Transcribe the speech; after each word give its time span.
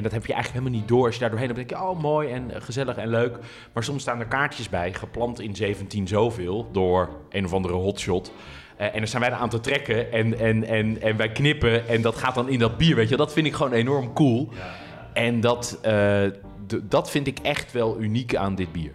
En 0.00 0.06
dat 0.06 0.14
heb 0.14 0.26
je 0.26 0.32
eigenlijk 0.32 0.64
helemaal 0.64 0.80
niet 0.80 0.88
door. 0.88 1.04
Als 1.04 1.14
je 1.14 1.20
daar 1.20 1.30
doorheen 1.30 1.48
dan 1.48 1.56
denk 1.56 1.70
je, 1.70 1.76
oh 1.76 2.00
mooi 2.00 2.28
en 2.28 2.50
gezellig 2.62 2.96
en 2.96 3.08
leuk. 3.08 3.38
Maar 3.72 3.84
soms 3.84 4.02
staan 4.02 4.20
er 4.20 4.26
kaartjes 4.26 4.68
bij, 4.68 4.92
geplant 4.92 5.40
in 5.40 5.56
17 5.56 6.08
zoveel, 6.08 6.68
door 6.72 7.08
een 7.30 7.44
of 7.44 7.52
andere 7.52 7.74
hotshot. 7.74 8.32
Eh, 8.76 8.86
en 8.86 8.98
dan 8.98 9.06
zijn 9.06 9.22
wij 9.22 9.32
aan 9.32 9.48
te 9.48 9.60
trekken 9.60 10.12
en, 10.12 10.38
en, 10.38 10.64
en, 10.64 11.02
en 11.02 11.16
wij 11.16 11.32
knippen 11.32 11.88
en 11.88 12.02
dat 12.02 12.16
gaat 12.16 12.34
dan 12.34 12.48
in 12.48 12.58
dat 12.58 12.76
bier, 12.76 12.96
weet 12.96 13.08
je. 13.08 13.16
Dat 13.16 13.32
vind 13.32 13.46
ik 13.46 13.54
gewoon 13.54 13.72
enorm 13.72 14.12
cool. 14.12 14.48
En 15.12 15.40
dat, 15.40 15.78
eh, 15.82 16.22
dat 16.82 17.10
vind 17.10 17.26
ik 17.26 17.38
echt 17.38 17.72
wel 17.72 18.00
uniek 18.00 18.36
aan 18.36 18.54
dit 18.54 18.72
bier. 18.72 18.92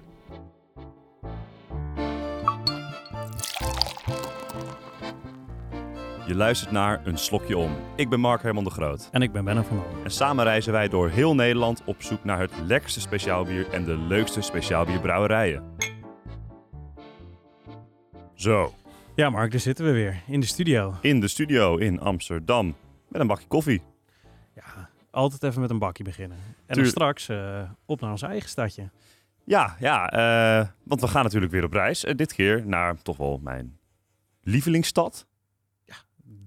Je 6.26 6.36
luistert 6.36 6.72
naar 6.72 7.08
Een 7.08 7.18
Slokje 7.18 7.58
Om. 7.58 7.72
Ik 7.96 8.10
ben 8.10 8.20
Mark 8.20 8.42
Herman 8.42 8.64
de 8.64 8.70
Groot. 8.70 9.10
En 9.12 9.22
ik 9.22 9.32
ben 9.32 9.46
Benno 9.46 9.62
van 9.62 9.78
Dam. 9.78 10.04
En 10.04 10.12
samen 10.12 10.44
reizen 10.44 10.72
wij 10.72 10.88
door 10.88 11.10
heel 11.10 11.36
Nederland 11.36 11.82
op 11.86 12.02
zoek 12.02 12.24
naar 12.24 12.40
het 12.40 12.52
lekkerste 12.66 13.00
speciaalbier 13.00 13.70
en 13.70 13.84
de 13.84 13.98
leukste 13.98 14.42
speciaalbierbrouwerijen. 14.42 15.64
Zo, 18.34 18.74
Ja, 19.16 19.30
Mark, 19.30 19.52
daar 19.52 19.60
zitten 19.60 19.86
we 19.86 19.92
weer 19.92 20.22
in 20.28 20.40
de 20.40 20.46
studio. 20.46 20.94
in 21.02 21.20
de 21.20 21.28
studio 21.28 21.78
in 21.78 22.00
Amsterdam 22.00 22.76
met 23.08 23.22
een 23.22 23.28
bakje 23.28 23.48
koffie. 23.48 23.82
Ja, 24.56 24.90
altijd 25.12 25.44
even 25.44 25.62
met 25.62 25.70
een 25.70 25.80
bakje 25.80 26.04
beginnen. 26.04 26.38
En 26.66 26.76
dan 26.76 26.86
straks 26.86 27.30
eh, 27.30 27.62
op 27.86 28.02
naar 28.02 28.12
ons 28.12 28.22
eigen 28.22 28.50
stadje. 28.50 28.90
Ja, 29.44 29.76
ja, 29.80 30.10
eh, 30.12 30.68
want 30.84 31.02
we 31.02 31.08
gaan 31.08 31.24
natuurlijk 31.24 31.52
weer 31.52 31.64
op 31.64 31.74
reis. 31.74 32.04
Eh, 32.04 32.16
dit 32.16 32.34
keer 32.34 32.68
naar 32.68 33.02
toch 33.02 33.18
wel 33.18 33.40
mijn 33.44 33.78
lievelingsstad. 34.42 35.28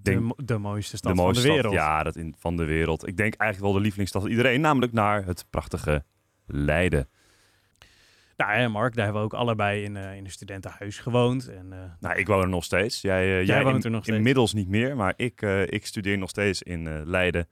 De, 0.08 0.14
Denk- 0.14 0.24
mo- 0.38 0.44
de 0.44 0.58
mooiste 0.58 0.96
stad 0.96 1.14
de 1.16 1.22
mooiste 1.22 1.42
van 1.42 1.50
de 1.52 1.58
stad, 1.58 1.70
wereld. 1.72 1.88
ja, 1.96 2.02
dat 2.02 2.16
in, 2.16 2.34
van 2.38 2.56
de 2.56 2.64
wereld. 2.64 3.06
Ik 3.06 3.16
denk 3.16 3.34
eigenlijk 3.34 3.60
wel 3.70 3.72
de 3.72 3.80
lievelingsstad 3.82 4.22
van 4.22 4.30
iedereen, 4.30 4.60
namelijk 4.60 4.92
naar 4.92 5.24
het 5.24 5.44
prachtige 5.50 6.04
Leiden. 6.46 7.08
Nou, 8.36 8.58
ja, 8.58 8.68
Mark, 8.68 8.94
daar 8.94 9.04
hebben 9.04 9.22
we 9.22 9.28
ook 9.28 9.40
allebei 9.40 9.82
in, 9.84 9.96
eh, 9.96 10.16
in 10.16 10.24
een 10.24 10.30
studentenhuis 10.30 10.98
gewoond. 10.98 11.48
En 11.48 11.72
eh, 11.72 11.78
Nou, 12.00 12.18
ik 12.18 12.26
woon 12.26 12.40
er 12.42 12.48
nog 12.48 12.64
steeds. 12.64 13.00
Jij, 13.00 13.38
eh, 13.40 13.46
jij, 13.46 13.62
woont 13.64 13.76
in- 13.76 13.82
er 13.84 13.90
nog 13.90 14.02
steeds. 14.02 14.16
Inmiddels 14.18 14.52
niet 14.54 14.68
meer, 14.68 14.96
maar 14.96 15.12
ik, 15.16 15.42
ik 15.66 15.86
studeer 15.86 16.18
nog 16.18 16.28
steeds 16.28 16.62
in 16.62 17.04
Leiden. 17.06 17.48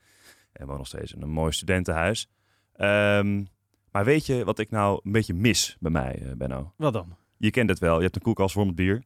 En 0.52 0.66
woon 0.66 0.76
nog 0.76 0.86
steeds 0.86 1.12
in 1.12 1.22
een 1.22 1.28
mooi 1.30 1.52
studentenhuis. 1.52 2.28
Ehm, 2.72 3.44
maar 3.90 4.04
weet 4.04 4.26
je 4.26 4.44
wat 4.44 4.58
ik 4.58 4.70
nou 4.70 5.00
een 5.04 5.12
beetje 5.12 5.34
mis 5.34 5.76
bij 5.80 5.90
mij, 5.90 6.32
Benno? 6.36 6.72
wat 6.76 6.92
dan? 6.92 7.16
Je 7.38 7.50
kent 7.50 7.70
het 7.70 7.78
wel. 7.78 7.96
Je 7.96 8.02
hebt 8.02 8.16
een 8.16 8.22
koelkast 8.22 8.54
vol 8.54 8.64
met 8.64 8.74
bier. 8.74 9.02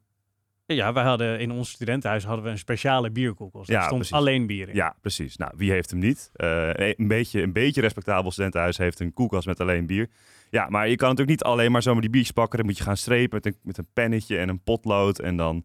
Ja, 0.75 0.93
wij 0.93 1.05
hadden 1.05 1.41
in 1.41 1.51
ons 1.51 1.71
studentenhuis 1.71 2.25
hadden 2.25 2.45
we 2.45 2.51
een 2.51 2.59
speciale. 2.59 3.11
Daar 3.13 3.63
Ja, 3.65 3.81
stond 3.83 3.95
precies. 3.95 4.13
alleen 4.13 4.47
bier 4.47 4.69
in. 4.69 4.75
Ja, 4.75 4.95
precies. 5.01 5.37
Nou, 5.37 5.53
wie 5.57 5.71
heeft 5.71 5.91
hem 5.91 5.99
niet? 5.99 6.31
Eh, 6.33 6.69
een, 6.75 7.09
beetje, 7.09 7.43
een 7.43 7.53
beetje 7.53 7.81
respectabel 7.81 8.31
studentenhuis 8.31 8.77
heeft 8.79 9.01
een 9.01 9.13
koelkast 9.13 9.47
met 9.47 9.61
alleen 9.61 9.87
bier. 9.87 10.09
Ja, 10.51 10.69
maar 10.69 10.89
je 10.89 10.97
kan 10.97 11.09
natuurlijk 11.09 11.39
niet 11.39 11.43
alleen 11.53 11.73
maar 11.73 11.83
zomaar 11.83 12.01
die 12.01 12.11
biertjes 12.11 12.35
pakken. 12.35 12.59
Dan 12.59 12.67
moet 12.67 12.79
je 12.79 12.85
gaan 12.85 12.97
strepen 12.97 13.41
met 13.43 13.47
een, 13.47 13.61
met 13.63 13.79
een 13.79 13.87
pennetje 13.93 14.39
en 14.39 14.49
een 14.49 14.63
potlood. 14.63 15.19
En 15.19 15.37
dan, 15.37 15.65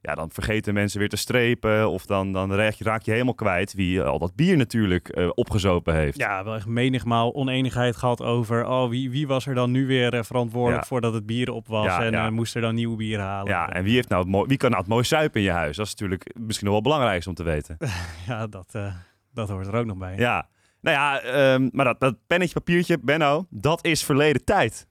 ja, 0.00 0.14
dan 0.14 0.30
vergeten 0.30 0.74
mensen 0.74 0.98
weer 0.98 1.08
te 1.08 1.16
strepen. 1.16 1.90
Of 1.90 2.06
dan, 2.06 2.32
dan 2.32 2.52
raak, 2.54 2.72
je, 2.72 2.84
raak 2.84 3.02
je 3.02 3.10
helemaal 3.10 3.34
kwijt 3.34 3.74
wie 3.74 4.02
al 4.02 4.18
dat 4.18 4.34
bier 4.34 4.56
natuurlijk 4.56 5.08
eh, 5.08 5.28
opgezopen 5.34 5.94
heeft. 5.94 6.18
Ja, 6.18 6.44
wel 6.44 6.54
echt 6.54 6.66
menigmaal 6.66 7.34
oneenigheid 7.34 7.96
gehad 7.96 8.22
over... 8.22 8.66
oh, 8.66 8.88
wie, 8.88 9.10
wie 9.10 9.26
was 9.26 9.46
er 9.46 9.54
dan 9.54 9.70
nu 9.70 9.86
weer 9.86 10.14
eh, 10.14 10.22
verantwoordelijk 10.22 10.82
Ja. 10.82 10.88
voordat 10.88 11.12
het 11.12 11.26
bier 11.26 11.50
op 11.50 11.66
was... 11.68 11.84
Ja, 11.84 12.02
en 12.02 12.12
ja. 12.12 12.26
eh, 12.26 12.32
moest 12.32 12.54
er 12.54 12.60
dan 12.60 12.74
nieuw 12.74 12.96
bier 12.96 13.20
halen. 13.20 13.52
Ja, 13.52 13.68
en 13.68 13.84
wie, 13.84 13.94
heeft 13.94 14.08
nou 14.08 14.38
het 14.38 14.48
wie 14.48 14.56
kan 14.56 14.70
nou 14.70 14.82
het 14.82 14.90
mooi 14.92 15.04
suipen 15.04 15.40
in 15.40 15.46
je 15.46 15.52
huis? 15.52 15.76
Dat 15.76 15.86
is 15.86 15.92
natuurlijk 15.92 16.34
misschien 16.38 16.66
nog 16.66 16.74
wel 16.74 16.82
belangrijk 16.84 17.26
om 17.26 17.34
te 17.34 17.42
weten. 17.42 17.76
Ja, 18.26 18.46
dat, 18.46 18.68
eh, 18.72 18.94
dat 19.32 19.48
hoort 19.48 19.66
er 19.66 19.74
ook 19.74 19.86
nog 19.86 19.96
bij. 19.96 20.16
Ja, 20.16 20.48
nou 20.80 20.96
ja, 20.96 21.20
ehm, 21.20 21.68
maar 21.72 21.84
dat, 21.84 22.00
dat 22.00 22.16
pennetje, 22.26 22.54
papiertje, 22.54 22.98
Benno, 23.02 23.46
dat 23.50 23.84
is 23.84 24.04
verleden 24.04 24.44
tijd. 24.44 24.86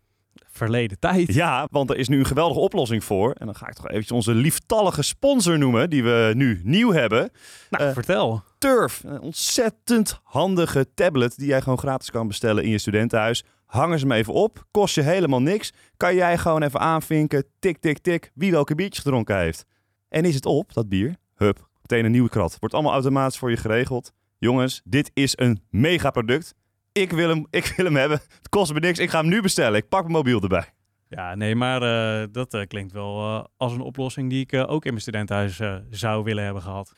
Verleden 0.57 0.99
tijd. 0.99 1.33
Ja, 1.33 1.67
want 1.71 1.89
er 1.89 1.97
is 1.97 2.07
nu 2.07 2.19
een 2.19 2.25
geweldige 2.25 2.59
oplossing 2.59 3.03
voor. 3.03 3.31
En 3.31 3.45
dan 3.45 3.55
ga 3.55 3.67
ik 3.67 3.73
toch 3.73 3.87
eventjes 3.87 4.11
onze 4.11 4.33
lieftallige 4.33 5.01
sponsor 5.01 5.57
noemen, 5.57 5.89
die 5.89 6.03
we 6.03 6.31
nu 6.35 6.61
nieuw 6.63 6.91
hebben. 6.91 7.29
Nou, 7.69 7.83
Eh, 7.83 7.93
vertel. 7.93 8.43
Turf, 8.57 9.03
een 9.05 9.19
ontzettend 9.21 10.19
handige 10.23 10.93
tablet 10.93 11.37
die 11.37 11.47
jij 11.47 11.61
gewoon 11.61 11.77
gratis 11.77 12.11
kan 12.11 12.27
bestellen 12.27 12.63
in 12.63 12.69
je 12.69 12.77
studentenhuis. 12.77 13.43
Hangen 13.65 13.99
ze 13.99 14.07
hem 14.07 14.15
even 14.17 14.33
op, 14.33 14.65
kost 14.71 14.95
je 14.95 15.01
helemaal 15.01 15.41
niks. 15.41 15.73
Kan 15.97 16.15
jij 16.15 16.37
gewoon 16.37 16.63
even 16.63 16.79
aanvinken, 16.79 17.45
tik, 17.59 17.77
tik, 17.77 17.97
tik, 17.97 18.31
wie 18.33 18.51
welke 18.51 18.75
biertjes 18.75 19.03
gedronken 19.03 19.37
heeft. 19.37 19.65
En 20.09 20.25
is 20.25 20.35
het 20.35 20.45
op, 20.45 20.73
dat 20.73 20.89
bier? 20.89 21.15
Hup, 21.35 21.67
meteen 21.81 22.05
een 22.05 22.11
nieuwe 22.11 22.29
krat. 22.29 22.57
Wordt 22.59 22.75
allemaal 22.75 22.93
automatisch 22.93 23.37
voor 23.37 23.49
je 23.49 23.57
geregeld. 23.57 24.11
Jongens, 24.37 24.81
dit 24.83 25.11
is 25.13 25.33
een 25.37 25.61
mega 25.69 26.09
product. 26.11 26.53
Ik 26.97 27.11
wil 27.11 27.29
hem, 27.29 27.47
ik 27.49 27.73
wil 27.75 27.85
hem 27.85 27.95
hebben. 27.95 28.19
Het 28.37 28.49
kost 28.49 28.73
me 28.73 28.79
niks. 28.79 28.99
Ik 28.99 29.09
ga 29.09 29.19
hem 29.19 29.29
nu 29.29 29.41
bestellen. 29.41 29.77
Ik 29.77 29.89
pak 29.89 30.01
mijn 30.01 30.13
mobiel 30.13 30.41
erbij. 30.41 30.73
Ja, 31.09 31.35
nee, 31.35 31.55
maar 31.55 31.81
eh, 31.81 32.27
dat 32.31 32.53
eh, 32.53 32.67
klinkt 32.67 32.91
wel 32.93 33.17
eh, 33.19 33.43
als 33.57 33.73
een 33.73 33.81
oplossing 33.81 34.29
die 34.29 34.45
ik 34.47 34.53
ook 34.69 34.85
in 34.85 34.89
mijn 34.91 35.01
studentenhuis 35.01 35.59
eh, 35.59 35.75
zou 35.89 36.23
willen 36.23 36.43
hebben 36.43 36.61
gehad. 36.61 36.93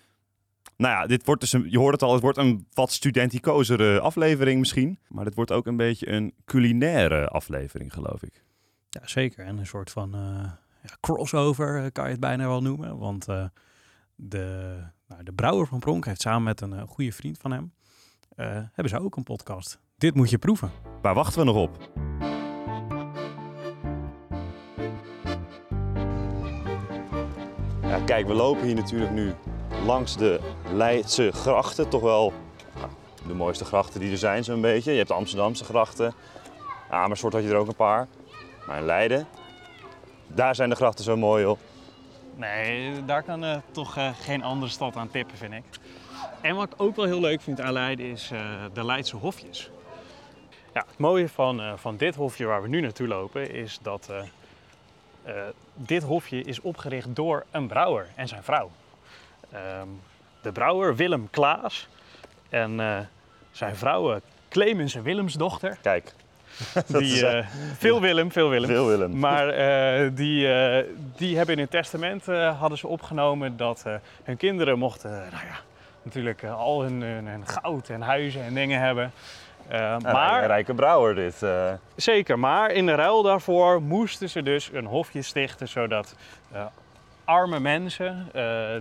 Nou 0.78 0.94
ja, 0.94 1.08
dit 1.08 1.26
wordt 1.26 1.42
dus 1.42 1.54
een, 1.54 1.72
je 1.72 1.78
hoort 1.78 1.94
het 1.94 2.04
al, 2.04 2.14
het 2.14 2.22
wordt 2.22 2.38
een 2.38 2.68
wat 2.74 2.92
studenticozere 2.92 4.00
aflevering 4.00 4.60
misschien. 4.60 5.00
Maar 5.08 5.24
dit 5.26 5.36
wordt 5.36 5.52
ook 5.52 5.66
een 5.68 5.78
beetje 5.78 6.10
een 6.12 6.34
culinaire 6.46 7.28
aflevering, 7.28 7.94
geloof 7.94 8.24
ik. 8.24 8.44
Ja, 8.90 9.02
zeker. 9.08 9.46
En 9.46 9.58
een 9.58 9.66
soort 9.66 9.92
van 9.92 10.14
eh, 10.16 10.52
ja, 10.84 10.98
crossover 11.00 11.92
kan 11.92 12.04
je 12.06 12.12
het 12.12 12.20
bijna 12.20 12.48
wel 12.48 12.62
noemen. 12.62 12.98
Want 12.98 13.28
eh, 13.28 13.46
de, 14.16 14.78
nou, 15.08 15.24
de 15.24 15.34
brouwer 15.34 15.68
van 15.68 15.80
Pronk 15.80 16.06
heeft 16.06 16.22
samen 16.22 16.44
met 16.44 16.62
een 16.62 16.88
goede 16.88 17.12
vriend 17.12 17.38
van 17.38 17.52
hem... 17.52 17.74
eh, 18.36 18.46
hebben 18.48 18.90
ze 18.90 19.00
ook 19.00 19.16
een 19.16 19.24
podcast. 19.24 19.80
Dit 20.00 20.16
moet 20.16 20.30
je 20.30 20.38
proeven. 20.38 20.72
Waar 21.02 21.14
wachten 21.14 21.40
we 21.40 21.46
nog 21.46 21.56
op? 21.56 21.78
Ja, 27.82 28.00
kijk, 28.06 28.28
we 28.28 28.34
lopen 28.34 28.66
hier 28.66 28.76
natuurlijk 28.76 29.12
nu 29.12 29.34
langs 29.86 30.18
de 30.18 30.40
Leidse 30.74 31.32
grachten. 31.32 31.90
Toch 31.90 32.02
wel 32.02 32.34
nou, 32.76 32.88
de 33.28 33.34
mooiste 33.34 33.66
grachten 33.66 34.00
die 34.00 34.12
er 34.12 34.18
zijn, 34.18 34.44
zo'n 34.44 34.62
beetje. 34.62 34.92
Je 34.92 34.98
hebt 34.98 35.10
de 35.10 35.16
Amsterdamse 35.16 35.64
grachten. 35.64 36.14
Amersfoort 36.90 37.34
had 37.34 37.44
je 37.44 37.50
er 37.50 37.56
ook 37.56 37.68
een 37.68 37.76
paar. 37.76 38.08
Maar 38.68 38.78
in 38.78 38.86
Leiden, 38.86 39.28
daar 40.28 40.56
zijn 40.56 40.70
de 40.70 40.76
grachten 40.76 41.04
zo 41.04 41.18
mooi, 41.18 41.44
joh. 41.44 41.58
Nee, 42.36 43.06
daar 43.06 43.24
kan 43.24 43.44
eh, 43.44 43.58
toch 43.72 43.98
eh, 43.98 44.10
geen 44.22 44.44
andere 44.44 44.72
stad 44.72 44.96
aan 44.96 45.12
tippen, 45.12 45.38
vind 45.38 45.54
ik. 45.54 45.64
En 46.42 46.56
wat 46.56 46.74
ik 46.74 46.82
ook 46.82 46.96
wel 46.96 47.06
heel 47.06 47.20
leuk 47.20 47.42
vind 47.42 47.62
aan 47.62 47.74
Leiden 47.74 48.06
is 48.06 48.32
eh, 48.32 48.40
de 48.74 48.86
Leidse 48.86 49.16
hofjes. 49.16 49.72
Ja, 50.74 50.86
het 50.88 50.98
mooie 50.98 51.30
van, 51.30 51.62
eh, 51.62 51.74
van 51.76 51.98
dit 51.98 52.16
hofje 52.16 52.46
waar 52.46 52.62
we 52.62 52.68
nu 52.68 52.82
naartoe 52.82 53.08
lopen 53.08 53.52
is 53.52 53.80
dat 53.82 54.10
eh, 54.10 54.22
eh, 55.24 55.44
dit 55.74 56.04
hofje 56.04 56.44
is 56.44 56.62
opgericht 56.62 57.16
door 57.16 57.46
een 57.52 57.68
brouwer 57.68 58.08
en 58.16 58.28
zijn 58.28 58.44
vrouw. 58.44 58.72
Ehm, 59.52 59.88
de 60.42 60.52
brouwer 60.52 60.96
Willem 60.96 61.28
Klaas 61.30 61.88
en 62.50 63.08
zijn 63.52 63.76
vrouw 63.76 64.20
Clemens 64.50 64.94
Willemsdochter. 64.94 65.78
Kijk, 65.82 66.14
is, 66.76 66.86
Die, 66.86 67.44
veel 67.78 68.02
Willem, 68.02 68.32
veel 68.32 68.50
Willem. 68.50 68.70
veel 68.70 68.86
Willem. 68.86 69.20
Maar 69.20 69.46
die, 70.16 70.48
die 71.16 71.38
hebben 71.38 71.56
in 71.56 71.60
hun 71.60 71.70
testament 71.70 72.26
hadden 72.60 72.78
ze 72.78 72.88
opgenomen 72.88 73.58
dat 73.58 73.86
hun 74.24 74.38
kinderen 74.38 74.80
mochten, 74.80 75.12
nou 75.12 75.46
ja, 75.46 75.60
natuurlijk 76.04 76.44
al 76.44 76.82
hun, 76.82 77.02
hun, 77.02 77.28
hun 77.28 77.48
goud 77.48 77.90
en 77.90 78.02
huizen 78.02 78.44
en 78.44 78.54
dingen 78.54 78.80
hebben. 78.80 79.12
Eh, 79.70 79.96
Een 80.00 80.12
maar, 80.12 80.46
rijke 80.46 80.74
brouwer 80.74 81.16
dit. 81.16 81.44
eh. 81.44 81.74
zeker, 81.96 82.40
maar 82.40 82.72
in 82.72 82.86
de 82.86 82.96
ruil 82.96 83.24
daarvoor 83.24 83.82
moesten 83.82 84.30
ze 84.30 84.44
dus 84.44 84.70
een 84.74 84.86
hofje 84.86 85.22
stichten 85.22 85.68
zodat 85.68 86.16
eh, 86.52 86.66
arme 87.24 87.60
mensen 87.60 88.32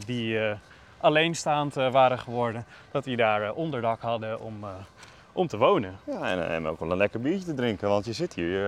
die 0.06 0.38
alleenstaand 1.00 1.74
waren 1.74 2.18
geworden, 2.18 2.64
dat 2.90 3.04
die 3.04 3.16
daar 3.16 3.52
onderdak 3.52 4.00
hadden 4.00 4.40
om, 4.40 4.64
om 5.32 5.46
te 5.46 5.56
wonen. 5.56 5.96
Ja, 6.04 6.30
en, 6.30 6.48
en 6.48 6.66
ook 6.66 6.80
wel 6.80 6.90
een 6.90 6.96
lekker 6.96 7.20
biertje 7.20 7.44
te 7.44 7.54
drinken, 7.54 7.88
want 7.88 8.04
je 8.04 8.12
zit 8.12 8.34
hier... 8.34 8.60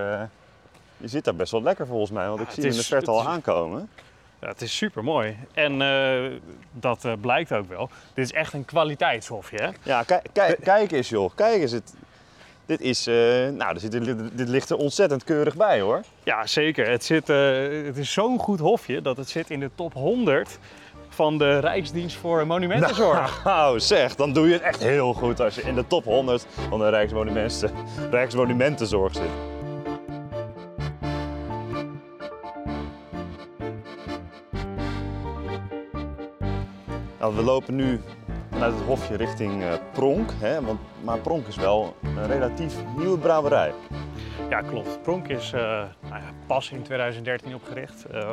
je 0.97 1.09
zit 1.09 1.25
daar 1.25 1.35
best 1.35 1.53
wel 1.53 1.63
lekker 1.63 1.87
volgens 1.87 2.11
mij, 2.11 2.29
want 2.29 2.41
ik 2.41 2.51
zie 2.51 2.63
hem 2.63 2.73
in 2.73 2.79
de 2.79 2.85
verte 2.85 3.11
al 3.11 3.29
aankomen. 3.29 3.89
Ja, 4.41 4.49
het 4.49 4.61
is 4.63 4.77
super 4.77 5.05
mooi. 5.05 5.37
En 5.55 5.79
dat 6.73 7.07
blijkt 7.21 7.53
ook 7.53 7.69
wel. 7.69 7.91
Dit 8.15 8.25
is 8.25 8.33
echt 8.33 8.53
een 8.53 8.65
kwaliteitshofje. 8.65 9.57
Hè? 9.63 9.69
Ja, 9.83 10.03
kijk, 10.03 10.27
kijk, 10.33 10.61
kijk 10.63 10.93
eens 10.93 11.09
joh, 11.09 11.31
kijk 11.35 11.61
eens. 11.61 11.73
Het, 11.73 11.95
dit, 12.71 12.81
is, 12.81 13.07
eh, 13.07 13.15
nou, 13.49 13.79
dit, 13.79 13.93
dit, 13.93 14.17
dit 14.33 14.49
ligt 14.49 14.71
er 14.71 14.77
ontzettend 14.77 15.25
keurig 15.25 15.57
bij 15.57 15.81
hoor. 15.81 16.01
Ja, 16.23 16.47
zeker. 16.47 16.89
Het, 16.89 17.05
zit, 17.05 17.29
eh, 17.29 17.37
het 17.85 17.97
is 17.97 18.13
zo'n 18.13 18.39
goed 18.39 18.59
hofje 18.59 19.03
dat 19.03 19.17
het 19.17 19.29
zit 19.29 19.51
in 19.51 19.61
de 19.61 19.71
top 19.75 19.93
100 19.93 20.59
van 21.09 21.39
de 21.39 21.59
Rijksdienst 21.59 22.17
voor 22.17 22.47
Monumentenzorg. 22.47 23.41
Nou 23.45 23.81
zeg, 23.81 24.15
dan 24.15 24.33
doe 24.33 24.47
je 24.47 24.53
het 24.53 24.63
echt 24.63 24.83
heel 24.83 25.13
goed 25.13 25.41
als 25.41 25.55
je 25.55 25.63
in 25.63 25.75
de 25.75 25.87
top 25.87 26.05
100 26.05 26.47
van 26.69 26.79
de 26.79 26.89
Rijksmonumenten, 26.89 27.71
Rijksmonumentenzorg 28.11 29.15
zit. 29.15 29.31
Nou, 37.19 37.35
we 37.37 37.43
lopen 37.43 37.75
nu 37.75 38.01
vanuit 38.61 38.79
het 38.79 38.89
hofje 38.89 39.17
richting 39.17 39.63
eh, 39.63 39.73
Pronk. 39.93 40.31
Hè? 40.39 40.63
Want, 40.63 40.81
maar 41.05 41.19
Pronk 41.19 41.47
is 41.47 41.57
wel 41.57 41.97
een 42.03 42.27
relatief 42.27 42.75
nieuwe 42.97 43.19
brouwerij. 43.19 43.73
Ja, 44.51 44.61
klopt. 44.61 45.03
Pronk 45.03 45.29
is 45.29 45.53
eh, 45.53 45.61
nou 46.01 46.15
ja, 46.23 46.33
pas 46.47 46.71
in 46.71 46.83
2013 46.83 47.55
opgericht. 47.55 48.05
Eh, 48.05 48.31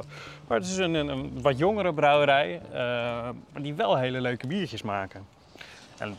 maar 0.48 0.58
het 0.58 0.68
is 0.68 0.78
een, 0.78 0.94
een, 0.94 1.42
wat 1.42 1.58
jongere 1.58 1.94
brouwerij, 1.94 2.62
maar 3.52 3.62
die 3.62 3.74
wel 3.74 3.98
hele 3.98 4.22
leuke 4.22 4.48
biertjes 4.48 4.82
maken. 4.82 5.26
En 5.98 6.16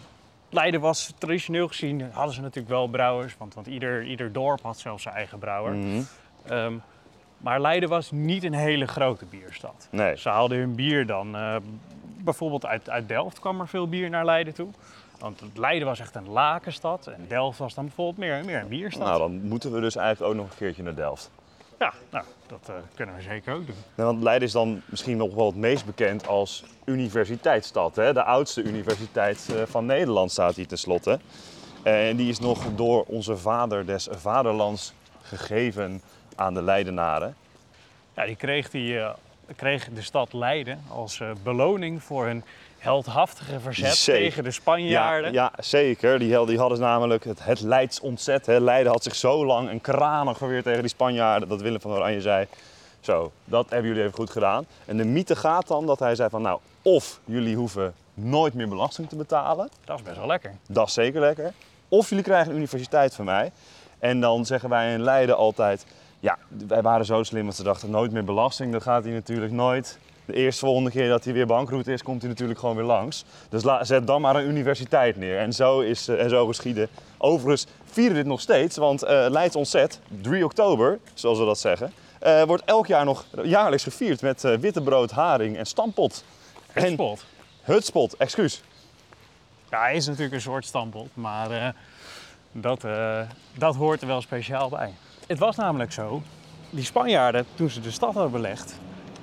Leiden 0.51 0.81
was 0.81 1.15
traditioneel 1.19 1.69
gezien, 1.69 2.11
hadden 2.13 2.35
ze 2.35 2.41
natuurlijk 2.41 2.69
wel 2.69 2.89
brouwers, 2.89 3.37
want, 3.39 3.55
want 3.55 3.67
ieder, 3.67 4.05
ieder 4.05 4.33
dorp 4.33 4.63
had 4.63 4.79
zelfs 4.79 5.03
zijn 5.03 5.15
eigen 5.15 5.39
brouwer. 5.39 5.75
Mhm. 5.75 6.01
Ehm, 6.47 6.75
maar 7.39 7.61
Leiden 7.61 7.89
was 7.89 8.11
niet 8.11 8.45
een 8.45 8.55
hele 8.55 8.87
grote 8.87 9.25
bierstad. 9.25 9.89
Nee. 9.91 10.17
Ze 10.17 10.29
haalden 10.29 10.59
hun 10.59 10.75
bier 10.75 11.07
dan, 11.07 11.37
bijvoorbeeld 12.19 12.67
uit, 12.67 12.91
uit 12.91 13.09
Delft 13.09 13.41
kwam 13.41 13.61
er 13.61 13.69
veel 13.69 13.89
bier 13.89 14.11
naar 14.11 14.25
Leiden 14.25 14.55
toe. 14.55 14.69
Want 15.19 15.43
Leiden 15.55 15.89
was 15.89 16.01
echt 16.01 16.15
een 16.15 16.29
lakenstad 16.29 17.07
en 17.07 17.25
Delft 17.29 17.59
was 17.59 17.75
dan 17.75 17.85
bijvoorbeeld 17.85 18.19
meer, 18.19 18.45
meer 18.45 18.61
een 18.61 18.69
bierstad. 18.69 19.07
Nou, 19.07 19.19
dan 19.19 19.43
moeten 19.43 19.73
we 19.73 19.81
dus 19.81 19.97
eigenlijk 19.97 20.33
ook 20.33 20.39
nog 20.39 20.51
een 20.51 20.57
keertje 20.57 20.83
naar 20.83 20.95
Delft. 20.95 21.31
Ja, 21.79 21.93
nou, 22.11 22.25
dat 22.47 22.69
eh, 22.69 22.75
kunnen 22.95 23.15
we 23.15 23.23
zeker 23.23 23.55
ook 23.55 23.67
doen. 23.67 23.77
Want 23.95 24.23
Leiden 24.23 24.49
is 24.49 24.55
dan 24.55 24.83
misschien 24.85 25.17
nog 25.17 25.35
wel 25.35 25.47
het 25.47 25.57
meest 25.57 25.87
bekend 25.87 26.27
als 26.27 26.65
universiteitsstad. 26.85 27.97
Hè? 27.97 28.13
De 28.13 28.23
oudste 28.23 28.63
universiteit 28.63 29.49
eh, 29.55 29.63
van 29.67 29.87
Nederland 29.87 30.31
staat 30.31 30.55
hier 30.55 30.67
tenslotte. 30.67 31.19
En 31.83 32.17
die 32.17 32.29
is 32.29 32.39
nog 32.39 32.65
door 32.75 33.05
onze 33.07 33.37
vader 33.37 33.87
des 33.87 34.09
vaderlands 34.11 34.93
gegeven 35.23 36.03
aan 36.37 36.55
de 36.55 36.63
Leidenaren. 36.63 37.37
Ja, 38.15 38.25
die 38.25 38.37
kreeg, 38.37 38.71
die, 38.71 38.99
eh, 38.99 39.11
kreeg 39.57 39.89
de 39.95 40.03
stad 40.03 40.33
Leiden 40.33 40.83
als 40.89 41.21
eh, 41.21 41.31
beloning 41.43 42.03
voor 42.03 42.27
hun 42.27 42.45
heldhaftige 42.79 43.61
verzet 43.61 43.95
Zeker. 43.97 44.23
tegen 44.23 44.45
de 44.45 44.51
Spanjaarden. 44.51 45.33
Ja, 45.33 45.53
ja 45.57 45.63
zeker. 45.63 46.19
Die, 46.19 46.47
die 46.47 46.59
hadden 46.59 46.81
namelijk 46.81 47.25
het, 47.25 47.45
het 47.45 47.61
Leids 47.61 48.01
ontzet. 48.01 48.47
Hè. 48.47 48.61
Leiden 48.61 48.93
had 48.93 49.03
zich 49.03 49.15
zo 49.15 49.47
lang 49.47 49.69
en 49.69 49.81
kranig 49.81 50.39
geweerd 50.39 50.65
tegen 50.65 50.81
die 50.81 50.89
Spanjaarden 50.89 51.49
dat 51.49 51.61
Willem 51.61 51.81
van 51.81 51.91
Oranje 51.91 52.21
zei... 52.21 52.47
Zo, 53.01 53.33
dat 53.45 53.71
hebben 53.71 53.89
jullie 53.89 54.03
even 54.03 54.15
goed 54.15 54.31
gedaan. 54.31 54.67
En 54.85 54.97
de 54.97 55.05
mythe 55.05 55.37
gaat 55.37 55.67
dan 55.67 55.87
dat 55.87 55.99
hij 55.99 56.15
zei 56.15 56.29
van 56.29 56.43
nou, 56.43 56.61
of 56.83 57.21
jullie 57.25 57.57
hoeven 57.57 57.95
nooit 58.15 58.55
meer 58.55 58.69
belasting 58.69 59.09
te 59.09 59.17
betalen. 59.17 59.69
Dat 59.85 59.99
is 59.99 60.05
best 60.05 60.17
wel 60.17 60.27
lekker. 60.27 60.55
Dat 60.69 60.87
is 60.87 60.93
zeker 60.93 61.21
lekker. 61.21 61.53
Of 61.89 62.09
jullie 62.09 62.25
krijgen 62.25 62.51
een 62.51 62.57
universiteit 62.57 63.15
van 63.15 63.25
mij. 63.25 63.53
En 63.99 64.21
dan 64.21 64.47
zeggen 64.47 64.69
wij 64.69 64.93
in 64.93 65.03
Leiden 65.03 65.37
altijd... 65.37 65.87
Ja, 66.21 66.39
wij 66.69 66.83
waren 66.83 67.05
zo 67.07 67.23
slim 67.23 67.45
dat 67.47 67.57
ze 67.57 67.63
dachten 67.63 67.91
nooit 67.91 68.13
meer 68.13 68.25
belasting. 68.25 68.73
Dat 68.73 68.83
gaat 68.83 69.05
hij 69.05 69.13
natuurlijk 69.13 69.53
nooit. 69.53 69.99
De 70.25 70.35
eerste 70.35 70.65
volgende 70.65 70.91
keer 70.91 71.09
dat 71.09 71.25
hij 71.25 71.33
weer 71.33 71.47
bankroet 71.47 71.87
is, 71.87 72.03
komt 72.03 72.21
hij 72.21 72.31
natuurlijk 72.31 72.59
gewoon 72.59 72.77
weer 72.77 72.85
langs. 72.85 73.25
Dus 73.49 73.63
la- 73.63 73.85
zet 73.85 74.07
dan 74.07 74.21
maar 74.21 74.37
een 74.37 74.49
universiteit 74.49 75.17
neer. 75.17 75.39
En 75.39 75.53
zo, 75.53 75.81
is, 75.81 76.09
eh, 76.09 76.23
en 76.23 76.29
zo 76.31 76.47
geschieden. 76.47 76.89
Overigens 77.19 77.67
vieren 77.85 78.13
we 78.13 78.19
dit 78.19 78.29
nog 78.31 78.41
steeds, 78.41 78.77
want 78.77 79.03
eh 79.03 79.27
Leids 79.31 79.57
Ontzet, 79.57 80.01
3 80.23 80.45
oktober, 80.45 80.99
zoals 81.15 81.39
we 81.39 81.45
dat 81.45 81.59
zeggen... 81.59 81.93
eh, 82.19 82.43
wordt 82.43 82.65
elk 82.65 82.87
jaar 82.87 83.05
nog 83.05 83.25
jaarlijks 83.43 83.85
gevierd 83.85 84.23
met 84.23 84.45
eh 84.45 84.55
witte 84.57 84.83
brood, 84.83 85.11
haring 85.11 85.57
en 85.57 85.67
stampot. 85.67 86.25
En 86.73 86.93
Spot. 86.93 87.25
hutspot, 87.63 88.17
excuus. 88.17 88.63
Ja, 89.71 89.81
hij 89.81 89.95
is 89.95 90.07
natuurlijk 90.07 90.35
een 90.35 90.41
soort 90.41 90.65
stampot, 90.67 91.09
maar 91.15 91.75
dat, 92.53 92.85
dat 93.55 93.75
hoort 93.77 94.01
er 94.01 94.07
wel 94.07 94.21
speciaal 94.21 94.69
bij. 94.69 94.95
Het 95.29 95.39
was 95.39 95.57
namelijk 95.57 95.93
zo, 95.93 96.23
die 96.71 96.85
Spanjaarden, 96.85 97.47
toen 97.55 97.71
ze 97.71 97.81
de 97.81 97.91
stad 97.91 98.15
hadden 98.15 98.33
belegd, 98.33 98.75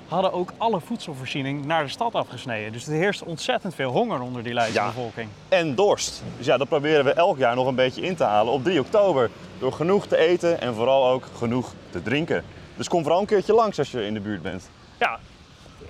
hadden 0.08 0.34
ook 0.34 0.54
alle 0.58 0.80
voedselvoorziening 0.82 1.66
naar 1.66 1.84
de 1.84 1.90
stad 1.90 2.14
afgesneden. 2.16 2.72
Dus 2.72 2.88
er 2.88 2.94
heerste 2.94 3.26
ontzettend 3.26 3.76
veel 3.76 3.92
honger 3.92 4.22
onder 4.22 4.44
die 4.44 4.54
Leidse 4.54 4.80
Ja. 4.80 4.86
bevolking. 4.86 5.30
en 5.50 5.76
dorst. 5.76 6.24
Dus 6.38 6.46
ja, 6.46 6.58
dat 6.58 6.68
proberen 6.68 7.06
we 7.06 7.14
elk 7.14 7.38
jaar 7.38 7.56
nog 7.56 7.68
een 7.68 7.76
beetje 7.76 8.02
in 8.02 8.16
te 8.16 8.24
halen 8.24 8.54
op 8.54 8.64
3 8.64 8.80
oktober. 8.80 9.30
Door 9.60 9.74
genoeg 9.74 10.08
te 10.08 10.18
eten 10.18 10.62
en 10.62 10.74
vooral 10.74 11.08
ook 11.10 11.24
genoeg 11.38 11.74
te 11.90 12.04
drinken. 12.04 12.44
Dus 12.78 12.88
kom 12.88 13.02
vooral 13.02 13.20
een 13.20 13.26
keertje 13.28 13.54
langs 13.54 13.80
als 13.80 13.92
je 13.92 14.06
in 14.06 14.14
de 14.14 14.20
buurt 14.20 14.42
bent. 14.42 14.70
Ja, 15.00 15.20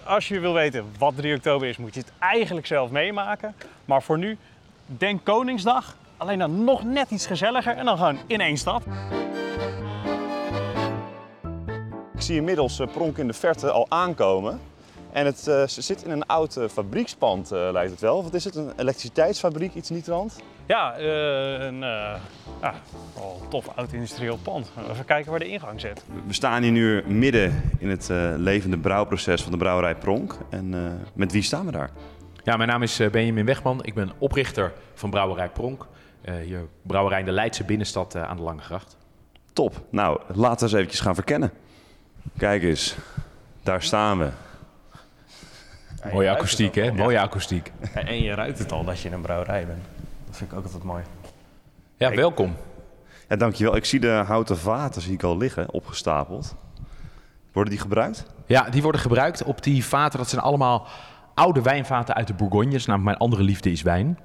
als 0.04 0.28
je 0.28 0.40
wil 0.40 0.54
weten 0.54 0.86
wat 0.98 1.16
3 1.16 1.36
oktober 1.36 1.68
is, 1.68 1.78
moet 1.78 1.94
je 1.94 2.00
het 2.00 2.12
eigenlijk 2.20 2.68
zelf 2.68 2.90
meemaken. 2.90 3.56
Maar 3.86 4.04
voor 4.04 4.18
nu, 4.18 4.38
denk 4.86 5.24
Koningsdag, 5.24 5.96
alleen 6.18 6.40
dan 6.40 6.64
nog 6.64 6.84
net 6.84 7.10
iets 7.12 7.26
gezelliger 7.28 7.76
en 7.78 7.86
dan 7.86 7.98
gewoon 7.98 8.18
in 8.28 8.42
één 8.42 8.58
stad. 8.58 8.84
Zie 12.26 12.36
inmiddels 12.36 12.80
eh, 12.80 12.88
Pronk 12.88 13.18
in 13.18 13.28
de 13.28 13.34
verte 13.34 13.72
al 13.72 13.86
aankomen. 13.90 14.60
En 15.12 15.26
het 15.26 15.48
eh, 15.48 15.68
ze 15.68 15.82
zit 15.82 16.04
in 16.04 16.12
een 16.12 16.26
oud 16.26 16.56
eh, 16.56 16.68
fabriekspand, 16.68 17.52
eh, 17.52 17.70
lijkt 17.72 17.92
het 17.92 18.00
wel. 18.00 18.24
Wat 18.24 18.34
is 18.34 18.44
het? 18.44 18.56
Een 18.56 18.72
elektriciteitsfabriek, 18.78 19.74
iets 19.74 19.90
in 19.90 19.96
die 19.96 20.04
trant? 20.04 20.36
Ja, 20.68 20.94
eh, 20.98 21.66
een 21.66 21.84
eh, 21.84 22.16
ja, 22.62 22.74
wel 23.16 23.40
een 23.42 23.48
tof 23.50 23.68
oud 23.76 23.92
industrieel 23.92 24.38
pand. 24.38 24.72
Even 24.92 25.06
kijken 25.06 25.32
waar 25.32 25.40
de 25.40 25.48
ingang 25.48 25.82
zit. 25.82 26.04
We 26.28 26.34
staan 26.34 26.64
hier 26.64 26.72
nu 26.72 27.04
midden 27.08 27.62
in 27.80 27.90
het 27.90 28.10
eh, 28.10 28.34
levende 28.38 28.78
brouwproces 28.78 29.42
van 29.42 29.52
de 29.52 29.58
brouwerij 29.58 29.96
Pronk. 29.96 30.38
En 30.50 30.74
eh, 30.74 30.80
met 31.14 31.32
wie 31.32 31.42
staan 31.42 31.66
we 31.66 31.72
daar? 31.72 31.90
Ja, 32.44 32.58
mijn 32.58 32.70
naam 32.70 32.84
is 32.84 33.02
Benjamin 33.12 33.46
Wegman. 33.46 33.84
Ik 33.84 33.94
ben 33.94 34.12
oprichter 34.18 34.74
van 34.94 35.10
Brouwerij 35.10 35.50
Pronk. 35.50 35.88
Eh, 36.22 36.36
hier 36.36 36.68
brouwerij 36.82 37.20
in 37.20 37.26
de 37.26 37.32
Leidse 37.32 37.64
binnenstad 37.64 38.16
aan 38.16 38.38
de 38.38 38.44
Lange 38.44 38.62
Gracht. 38.62 38.98
Top. 39.54 39.82
Nou, 39.90 40.20
laten 40.34 40.58
we 40.58 40.64
eens 40.64 40.74
eventjes 40.74 41.00
gaan 41.00 41.16
verkennen. 41.16 41.52
Kijk 42.38 42.64
eens, 42.64 42.96
daar 43.64 43.84
staan 43.84 44.20
we. 44.20 44.30
Mooie 46.12 46.30
akoestiek, 46.30 46.76
hè? 46.76 46.92
Mooie 46.92 47.20
akoestiek. 47.20 47.72
En 47.94 48.08
en 48.08 48.22
je 48.22 48.34
ruikt 48.34 48.60
het 48.60 48.72
al 48.72 48.84
dat 48.84 49.00
je 49.00 49.08
in 49.08 49.14
een 49.14 49.22
brouwerij 49.22 49.66
bent. 49.66 49.84
Dat 50.26 50.38
vind 50.38 50.52
ik 50.52 50.58
ook 50.58 50.64
altijd 50.64 50.84
mooi. 50.84 51.04
Ja, 51.98 52.16
welkom. 52.16 52.56
Ja, 53.30 53.36
dankjewel. 53.36 53.76
Ik 53.76 53.86
zie 53.86 54.00
de 54.00 54.24
houten 54.28 54.58
vaten 54.58 55.02
zie 55.02 55.14
ik 55.14 55.24
al 55.24 55.38
liggen, 55.38 55.72
opgestapeld. 55.74 56.56
Worden 57.52 57.74
die 57.74 57.82
gebruikt? 57.82 58.26
Ja, 58.46 58.70
die 58.70 58.82
worden 58.82 59.02
gebruikt 59.02 59.44
op 59.44 59.64
die 59.64 59.86
vaten. 59.86 60.20
Dat 60.20 60.30
zijn 60.30 60.42
allemaal 60.42 60.88
oude 61.34 61.62
wijnvaten 61.62 62.16
uit 62.16 62.28
de 62.28 62.34
Bourgognes. 62.34 62.86
Namelijk 62.86 63.04
mijn 63.04 63.30
andere 63.30 63.44
liefde 63.44 63.72
is 63.72 63.82
wijn. 63.82 64.20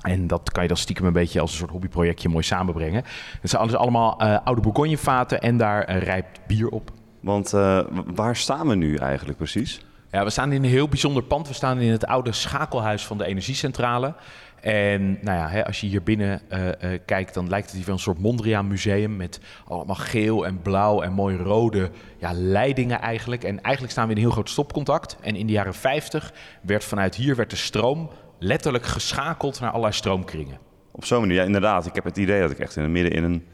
En 0.00 0.26
dat 0.26 0.52
kan 0.52 0.62
je 0.62 0.68
dan 0.68 0.76
stiekem 0.76 1.06
een 1.06 1.12
beetje 1.12 1.40
als 1.40 1.50
een 1.50 1.58
soort 1.58 1.70
hobbyprojectje 1.70 2.28
mooi 2.28 2.44
samenbrengen. 2.44 3.04
Het 3.40 3.50
zijn 3.50 3.62
alles 3.62 3.74
allemaal 3.74 4.20
eh, 4.20 4.38
oude 4.44 4.60
Bourgognevaten 4.60 5.40
en 5.40 5.56
daar 5.56 5.84
eh, 5.84 6.02
rijpt 6.02 6.40
bier 6.46 6.68
op. 6.68 6.90
Want 7.26 7.52
eh, 7.52 7.80
waar 8.14 8.36
staan 8.36 8.68
we 8.68 8.74
nu 8.74 8.96
eigenlijk 8.96 9.38
precies? 9.38 9.80
Ja, 10.10 10.24
we 10.24 10.30
staan 10.30 10.52
in 10.52 10.64
een 10.64 10.70
heel 10.70 10.88
bijzonder 10.88 11.22
pand. 11.22 11.48
We 11.48 11.54
staan 11.54 11.78
in 11.78 11.90
het 11.90 12.06
oude 12.06 12.32
schakelhuis 12.32 13.06
van 13.06 13.18
de 13.18 13.24
energiecentrale. 13.24 14.14
En 14.60 15.18
nou 15.22 15.38
ja, 15.38 15.48
hè, 15.48 15.66
als 15.66 15.80
je 15.80 15.86
hier 15.86 16.02
binnen 16.02 16.40
eh, 16.48 16.68
eh, 16.68 17.00
kijkt, 17.06 17.34
dan 17.34 17.48
lijkt 17.48 17.66
het 17.66 17.76
hier 17.76 17.84
wel 17.84 17.94
een 17.94 18.00
soort 18.00 18.18
Mondriaan 18.18 18.68
museum 18.68 19.16
met 19.16 19.40
allemaal 19.64 19.96
geel 19.96 20.46
en 20.46 20.62
blauw 20.62 21.02
en 21.02 21.12
mooi 21.12 21.36
rode 21.36 21.90
ja, 22.18 22.32
leidingen 22.34 23.00
eigenlijk. 23.00 23.44
En 23.44 23.60
eigenlijk 23.60 23.92
staan 23.92 24.04
we 24.04 24.10
in 24.10 24.16
een 24.16 24.22
heel 24.22 24.32
groot 24.32 24.50
stopcontact. 24.50 25.16
En 25.20 25.36
in 25.36 25.46
de 25.46 25.52
jaren 25.52 25.74
50 25.74 26.32
werd 26.62 26.84
vanuit 26.84 27.14
hier 27.14 27.36
werd 27.36 27.50
de 27.50 27.56
stroom 27.56 28.10
letterlijk 28.38 28.86
geschakeld 28.86 29.60
naar 29.60 29.70
allerlei 29.70 29.92
stroomkringen. 29.92 30.58
Op 30.92 31.04
zo'n 31.04 31.20
manier, 31.20 31.36
ja, 31.36 31.42
inderdaad. 31.44 31.86
Ik 31.86 31.94
heb 31.94 32.04
het 32.04 32.16
idee 32.16 32.40
dat 32.40 32.50
ik 32.50 32.58
echt 32.58 32.76
in 32.76 32.82
het 32.82 32.92
midden 32.92 33.12
in 33.12 33.24
een 33.24 33.46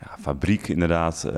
ja, 0.00 0.16
fabriek 0.20 0.68
inderdaad, 0.68 1.30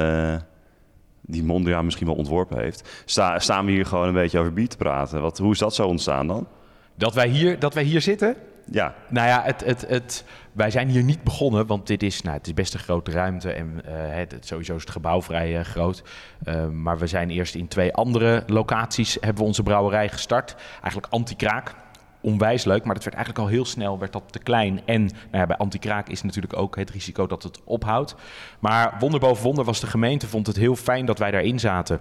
die 1.31 1.45
Mondriaan 1.45 1.85
misschien 1.85 2.07
wel 2.07 2.17
ontworpen 2.17 2.59
heeft. 2.59 3.03
Sta, 3.05 3.39
staan 3.39 3.67
we 3.67 3.73
hier 3.73 3.87
gewoon 3.87 4.09
een 4.09 4.15
beetje 4.15 4.39
over 4.39 4.53
bier 4.53 4.69
te 4.69 4.77
praten. 4.77 5.21
Wat, 5.21 5.39
hoe 5.39 5.53
is 5.53 5.59
dat 5.59 5.75
zo 5.75 5.87
ontstaan 5.87 6.27
dan? 6.27 6.47
Dat 6.95 7.15
wij 7.15 7.29
hier, 7.29 7.59
dat 7.59 7.75
wij 7.75 7.83
hier 7.83 8.01
zitten, 8.01 8.37
Ja, 8.71 8.95
Nou 9.09 9.27
ja, 9.27 9.43
het, 9.43 9.65
het, 9.65 9.85
het, 9.89 10.25
wij 10.53 10.71
zijn 10.71 10.89
hier 10.89 11.03
niet 11.03 11.23
begonnen, 11.23 11.67
want 11.67 11.87
dit 11.87 12.03
is, 12.03 12.23
nou, 12.23 12.37
het 12.37 12.47
is 12.47 12.55
best 12.55 12.75
een 12.75 12.81
grote 12.81 13.11
ruimte 13.11 13.53
en 13.53 13.81
eh, 13.85 13.93
het, 13.95 14.37
sowieso 14.41 14.75
is 14.75 14.81
het 14.81 14.91
gebouw 14.91 15.23
vrij 15.23 15.59
eh, 15.59 15.65
groot. 15.65 16.03
Eh, 16.45 16.69
maar 16.69 16.99
we 16.99 17.07
zijn 17.07 17.31
eerst 17.31 17.55
in 17.55 17.69
twee 17.69 17.93
andere 17.93 18.43
locaties, 18.47 19.15
hebben 19.15 19.43
we 19.43 19.49
onze 19.49 19.63
brouwerij 19.63 20.09
gestart. 20.09 20.57
Eigenlijk 20.83 21.13
anti-kraak, 21.13 21.75
onwijs 22.21 22.65
leuk, 22.65 22.85
maar 22.85 22.95
dat 22.95 23.05
werd 23.05 23.17
eigenlijk 23.17 23.47
al 23.47 23.53
heel 23.53 23.65
snel 23.65 23.99
werd 23.99 24.13
dat 24.13 24.23
te 24.31 24.39
klein. 24.39 24.81
En 24.85 25.03
nou 25.03 25.13
ja, 25.31 25.47
bij 25.47 25.57
anti-kraak 25.57 26.09
is 26.09 26.23
natuurlijk 26.23 26.57
ook 26.57 26.77
het 26.77 26.91
risico 26.91 27.27
dat 27.27 27.43
het 27.43 27.61
ophoudt. 27.65 28.15
Maar 28.59 28.97
wonder 28.99 29.21
boven 29.21 29.43
wonder 29.45 29.65
was 29.65 29.81
de 29.81 29.87
gemeente, 29.87 30.27
vond 30.27 30.47
het 30.47 30.57
heel 30.57 30.77
fijn 30.77 31.07
dat 31.07 31.19
wij 31.19 31.31
daarin 31.31 31.59
zaten. 31.59 32.01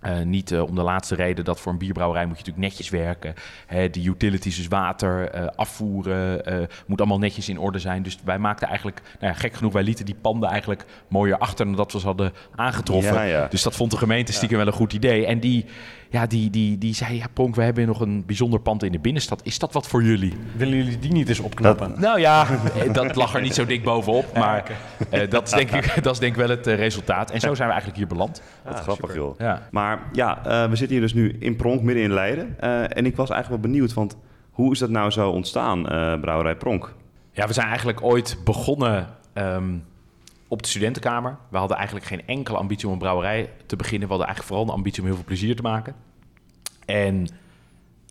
Eh, 0.00 0.20
niet 0.20 0.52
eh, 0.52 0.62
om 0.62 0.74
de 0.74 0.82
laatste 0.82 1.14
reden 1.14 1.44
dat 1.44 1.60
voor 1.60 1.72
een 1.72 1.78
bierbrouwerij 1.78 2.26
moet 2.26 2.38
je 2.38 2.44
natuurlijk 2.44 2.66
netjes 2.66 2.88
werken. 2.88 3.34
Hè, 3.66 3.90
de 3.90 4.04
utilities, 4.04 4.56
dus 4.56 4.68
water, 4.68 5.30
eh, 5.30 5.46
afvoeren, 5.56 6.42
moet 6.86 6.98
allemaal 6.98 7.18
netjes 7.18 7.48
in 7.48 7.58
orde 7.58 7.78
zijn. 7.78 8.02
Dus 8.02 8.18
wij 8.24 8.38
maakten 8.38 8.68
eigenlijk, 8.68 9.02
nou 9.20 9.32
ja, 9.32 9.38
gek 9.38 9.54
genoeg, 9.54 9.72
wij 9.72 9.82
lieten 9.82 10.04
die 10.04 10.16
panden 10.20 10.48
eigenlijk 10.48 10.84
mooier 11.08 11.38
achter 11.38 11.64
dan 11.64 11.74
dat 11.74 11.92
we 11.92 12.00
ze 12.00 12.06
hadden 12.06 12.32
aangetroffen. 12.56 13.14
Ja, 13.14 13.22
ja. 13.22 13.46
Dus 13.50 13.62
dat 13.62 13.76
vond 13.76 13.90
de 13.90 13.96
gemeente 13.96 14.32
stiekem 14.32 14.58
wel 14.58 14.66
een 14.66 14.72
goed 14.72 14.92
idee. 14.92 15.26
En 15.26 15.40
die, 15.40 15.64
ja, 16.10 16.26
die, 16.26 16.50
die, 16.50 16.78
die 16.78 16.94
zei, 16.94 17.16
ja 17.16 17.26
Pronk, 17.32 17.54
we 17.54 17.62
hebben 17.62 17.86
nog 17.86 18.00
een 18.00 18.26
bijzonder 18.26 18.60
pand 18.60 18.82
in 18.82 18.92
de 18.92 18.98
binnenstad. 18.98 19.40
Is 19.44 19.58
dat 19.58 19.72
wat 19.72 19.88
voor 19.88 20.02
jullie? 20.02 20.36
Willen 20.56 20.76
jullie 20.76 20.98
die 20.98 21.12
niet 21.12 21.28
eens 21.28 21.40
opknappen? 21.40 21.94
Nou 21.96 22.20
ja, 22.20 22.46
dat 22.92 23.16
lag 23.16 23.34
er 23.34 23.40
niet 23.40 23.54
zo 23.54 23.66
dik 23.66 23.82
bovenop. 23.82 24.34
Maar 24.34 24.70
dat, 25.28 25.46
is 25.46 25.52
denk 25.52 25.70
ik, 25.70 25.94
dat 26.04 26.12
is 26.12 26.18
denk 26.18 26.32
ik 26.32 26.38
wel 26.38 26.48
het 26.48 26.66
resultaat. 26.66 27.30
En 27.30 27.40
zo 27.40 27.54
zijn 27.54 27.66
we 27.68 27.72
eigenlijk 27.74 27.96
hier 27.96 28.06
beland. 28.06 28.42
wat 28.64 28.80
grappig 28.80 29.14
joh. 29.14 29.38
Ja. 29.38 29.68
Maar 29.90 30.08
ja, 30.12 30.44
eh, 30.44 30.70
we 30.70 30.76
zitten 30.76 30.96
hier 30.96 31.00
dus 31.00 31.14
nu 31.14 31.36
in 31.38 31.56
Pronk, 31.56 31.82
midden 31.82 32.04
in 32.04 32.12
Leiden. 32.12 32.60
Eh, 32.60 32.96
en 32.96 33.06
ik 33.06 33.16
was 33.16 33.30
eigenlijk 33.30 33.62
wel 33.62 33.72
benieuwd, 33.72 33.92
want 33.92 34.16
Hoe 34.50 34.72
is 34.72 34.78
dat 34.78 34.90
nou 34.90 35.10
zo 35.10 35.30
ontstaan, 35.30 35.88
eh, 35.88 36.20
Brouwerij 36.20 36.56
Pronk? 36.56 36.94
Ja, 37.32 37.46
we 37.46 37.52
zijn 37.52 37.66
eigenlijk 37.66 38.02
ooit 38.02 38.38
begonnen 38.44 39.06
ehm, 39.32 39.76
op 40.48 40.62
de 40.62 40.68
studentenkamer. 40.68 41.36
We 41.50 41.56
hadden 41.56 41.76
eigenlijk 41.76 42.06
geen 42.06 42.26
enkele 42.26 42.58
ambitie 42.58 42.86
om 42.86 42.92
een 42.92 42.98
brouwerij 42.98 43.50
te 43.66 43.76
beginnen. 43.76 44.08
We 44.08 44.14
hadden 44.14 44.26
eigenlijk 44.26 44.56
vooral 44.56 44.68
een 44.68 44.78
ambitie 44.78 45.00
om 45.00 45.06
heel 45.06 45.16
veel 45.16 45.24
plezier 45.24 45.56
te 45.56 45.62
maken. 45.62 45.94
En 46.86 47.28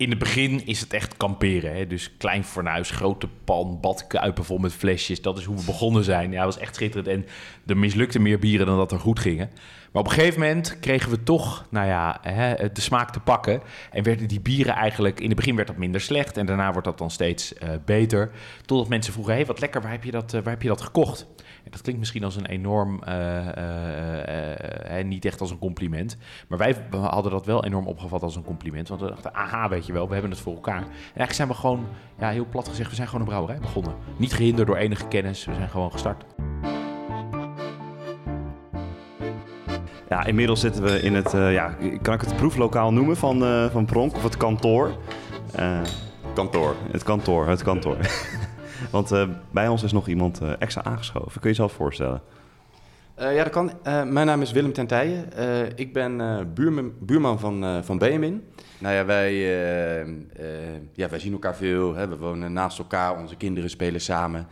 in 0.00 0.10
het 0.10 0.18
begin 0.18 0.66
is 0.66 0.80
het 0.80 0.92
echt 0.92 1.16
kamperen. 1.16 1.76
Hè? 1.76 1.86
Dus 1.86 2.16
klein 2.16 2.44
fornuis, 2.44 2.90
grote 2.90 3.28
pan, 3.44 3.78
badkuipen 3.80 4.44
vol 4.44 4.58
met 4.58 4.72
flesjes. 4.72 5.22
Dat 5.22 5.38
is 5.38 5.44
hoe 5.44 5.56
we 5.56 5.64
begonnen 5.64 6.04
zijn. 6.04 6.32
Ja, 6.32 6.44
was 6.44 6.58
echt 6.58 6.74
schitterend. 6.74 7.08
En 7.08 7.26
er 7.66 7.76
mislukte 7.76 8.18
meer 8.18 8.38
bieren 8.38 8.66
dan 8.66 8.76
dat 8.76 8.92
er 8.92 9.00
goed 9.00 9.18
gingen. 9.18 9.50
Maar 9.92 10.02
op 10.02 10.08
een 10.08 10.14
gegeven 10.14 10.40
moment 10.40 10.78
kregen 10.80 11.10
we 11.10 11.22
toch, 11.22 11.66
nou 11.70 11.86
ja, 11.86 12.18
hè, 12.22 12.72
de 12.72 12.80
smaak 12.80 13.10
te 13.10 13.20
pakken. 13.20 13.62
En 13.90 14.02
werden 14.02 14.28
die 14.28 14.40
bieren 14.40 14.74
eigenlijk, 14.74 15.20
in 15.20 15.26
het 15.26 15.36
begin 15.36 15.56
werd 15.56 15.68
dat 15.68 15.76
minder 15.76 16.00
slecht. 16.00 16.36
En 16.36 16.46
daarna 16.46 16.72
wordt 16.72 16.86
dat 16.86 16.98
dan 16.98 17.10
steeds 17.10 17.52
uh, 17.52 17.68
beter. 17.84 18.30
Totdat 18.64 18.88
mensen 18.88 19.12
vroegen, 19.12 19.34
hey, 19.34 19.46
wat 19.46 19.60
lekker, 19.60 19.82
waar 19.82 19.90
heb 19.90 20.04
je 20.04 20.10
dat, 20.10 20.34
uh, 20.34 20.40
waar 20.40 20.52
heb 20.52 20.62
je 20.62 20.68
dat 20.68 20.80
gekocht? 20.80 21.26
Dat 21.70 21.80
klinkt 21.80 22.00
misschien 22.00 22.24
als 22.24 22.36
een 22.36 22.46
enorm, 22.46 23.00
uh, 23.08 25.04
niet 25.04 25.24
echt 25.24 25.40
als 25.40 25.50
een 25.50 25.58
compliment. 25.58 26.16
Maar 26.48 26.58
wij 26.58 26.76
hadden 26.90 27.32
dat 27.32 27.46
wel 27.46 27.64
enorm 27.64 27.86
opgevat 27.86 28.22
als 28.22 28.36
een 28.36 28.44
compliment. 28.44 28.88
Want 28.88 29.00
we 29.00 29.08
dachten, 29.08 29.34
aha, 29.34 29.68
weet 29.68 29.86
je 29.86 29.92
wel, 29.92 30.06
we 30.06 30.12
hebben 30.12 30.30
het 30.30 30.40
voor 30.40 30.54
elkaar. 30.54 30.82
En 30.82 30.88
eigenlijk 30.92 31.32
zijn 31.32 31.48
we 31.48 31.54
gewoon, 31.54 31.86
ja, 32.18 32.30
heel 32.30 32.46
plat 32.50 32.68
gezegd, 32.68 32.88
we 32.88 32.94
zijn 32.94 33.06
gewoon 33.08 33.22
een 33.22 33.28
brouwerij 33.28 33.60
begonnen. 33.60 33.94
Niet 34.16 34.32
gehinderd 34.32 34.66
door 34.66 34.76
enige 34.76 35.08
kennis, 35.08 35.44
we 35.44 35.54
zijn 35.54 35.68
gewoon 35.68 35.92
gestart. 35.92 36.24
Ja, 40.08 40.24
inmiddels 40.24 40.60
zitten 40.60 40.82
we 40.82 41.02
in 41.02 41.14
het, 41.14 41.34
uh, 41.34 41.52
ja, 41.52 41.76
kan 42.02 42.14
ik 42.14 42.20
het 42.20 42.36
proeflokaal 42.36 42.92
noemen 42.92 43.16
van, 43.16 43.42
uh, 43.42 43.70
van 43.70 43.84
Pronk 43.84 44.16
of 44.16 44.22
het 44.22 44.36
kantoor? 44.36 44.92
Uh, 45.58 45.80
kantoor. 46.34 46.74
Het 46.90 47.02
kantoor, 47.02 47.48
het 47.48 47.62
kantoor. 47.62 47.96
Want 48.90 49.12
bij 49.50 49.68
ons 49.68 49.82
is 49.82 49.92
nog 49.92 50.08
iemand 50.08 50.40
extra 50.58 50.84
aangeschoven. 50.84 51.30
Kun 51.32 51.40
je 51.40 51.48
jezelf 51.48 51.72
voorstellen? 51.72 52.22
ja, 53.16 53.44
dat 53.44 53.50
kan. 53.50 53.72
mijn 53.82 54.26
naam 54.26 54.42
is 54.42 54.52
Willem 54.52 54.72
Tentijen. 54.72 55.28
ik 55.76 55.92
ben 55.92 56.16
buurman, 56.54 56.92
buurman 57.00 57.38
van, 57.38 57.84
van 57.84 57.98
Benjamin. 57.98 58.44
Nou 58.78 58.94
ja, 58.94 59.04
wij, 59.04 59.32
ja, 60.92 61.08
wij 61.08 61.18
zien 61.18 61.32
elkaar 61.32 61.56
veel. 61.56 61.94
Hè. 61.94 62.08
We 62.08 62.16
wonen 62.16 62.52
naast 62.52 62.78
elkaar, 62.78 63.18
onze 63.18 63.36
kinderen 63.36 63.70
spelen 63.70 64.00
samen. 64.00 64.46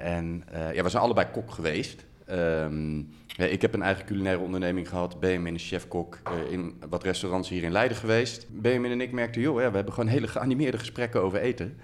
en 0.00 0.44
ja, 0.72 0.82
we 0.82 0.88
zijn 0.88 1.02
allebei 1.02 1.26
kok 1.32 1.50
geweest. 1.50 2.04
Um, 2.30 3.08
ja, 3.26 3.44
ik 3.44 3.62
heb 3.62 3.74
een 3.74 3.82
eigen 3.82 4.04
culinaire 4.04 4.40
onderneming 4.40 4.88
gehad. 4.88 5.20
Benjamin 5.20 5.54
is 5.54 5.68
chefkok 5.68 6.18
uh, 6.28 6.52
in 6.52 6.74
wat 6.88 7.02
restaurants 7.02 7.48
hier 7.48 7.62
in 7.62 7.72
Leiden 7.72 7.96
geweest. 7.96 8.46
Benjamin 8.50 8.90
en 8.90 9.00
ik 9.00 9.12
merkten, 9.12 9.40
joh, 9.40 9.60
ja, 9.60 9.68
we 9.68 9.76
hebben 9.76 9.94
gewoon 9.94 10.08
hele 10.08 10.28
geanimeerde 10.28 10.78
gesprekken 10.78 11.22
over 11.22 11.40
eten. 11.40 11.76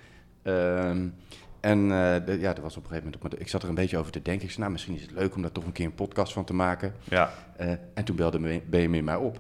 Um, 0.43 1.15
en 1.63 1.79
uh, 1.79 2.15
de, 2.27 2.37
ja, 2.41 2.55
er 2.55 2.63
was 2.63 2.77
op 2.77 2.83
een 2.83 2.89
gegeven 2.89 3.13
moment, 3.21 3.41
ik 3.41 3.49
zat 3.49 3.63
er 3.63 3.69
een 3.69 3.75
beetje 3.75 3.99
over 3.99 4.13
te 4.13 4.23
denken. 4.23 4.45
Ik 4.45 4.51
zei, 4.51 4.61
nou, 4.61 4.73
misschien 4.73 4.95
is 4.95 5.03
het 5.03 5.11
leuk 5.11 5.35
om 5.35 5.43
daar 5.43 5.53
toch 5.53 5.65
een 5.65 5.73
keer 5.73 5.87
een 5.87 5.95
podcast 5.95 6.33
van 6.33 6.45
te 6.45 6.55
maken. 6.55 6.95
Ja. 7.05 7.33
Uh, 7.61 7.71
en 7.95 8.05
toen 8.05 8.17
belde 8.17 8.61
Benjamin 8.67 9.05
mij 9.05 9.17
op. 9.17 9.39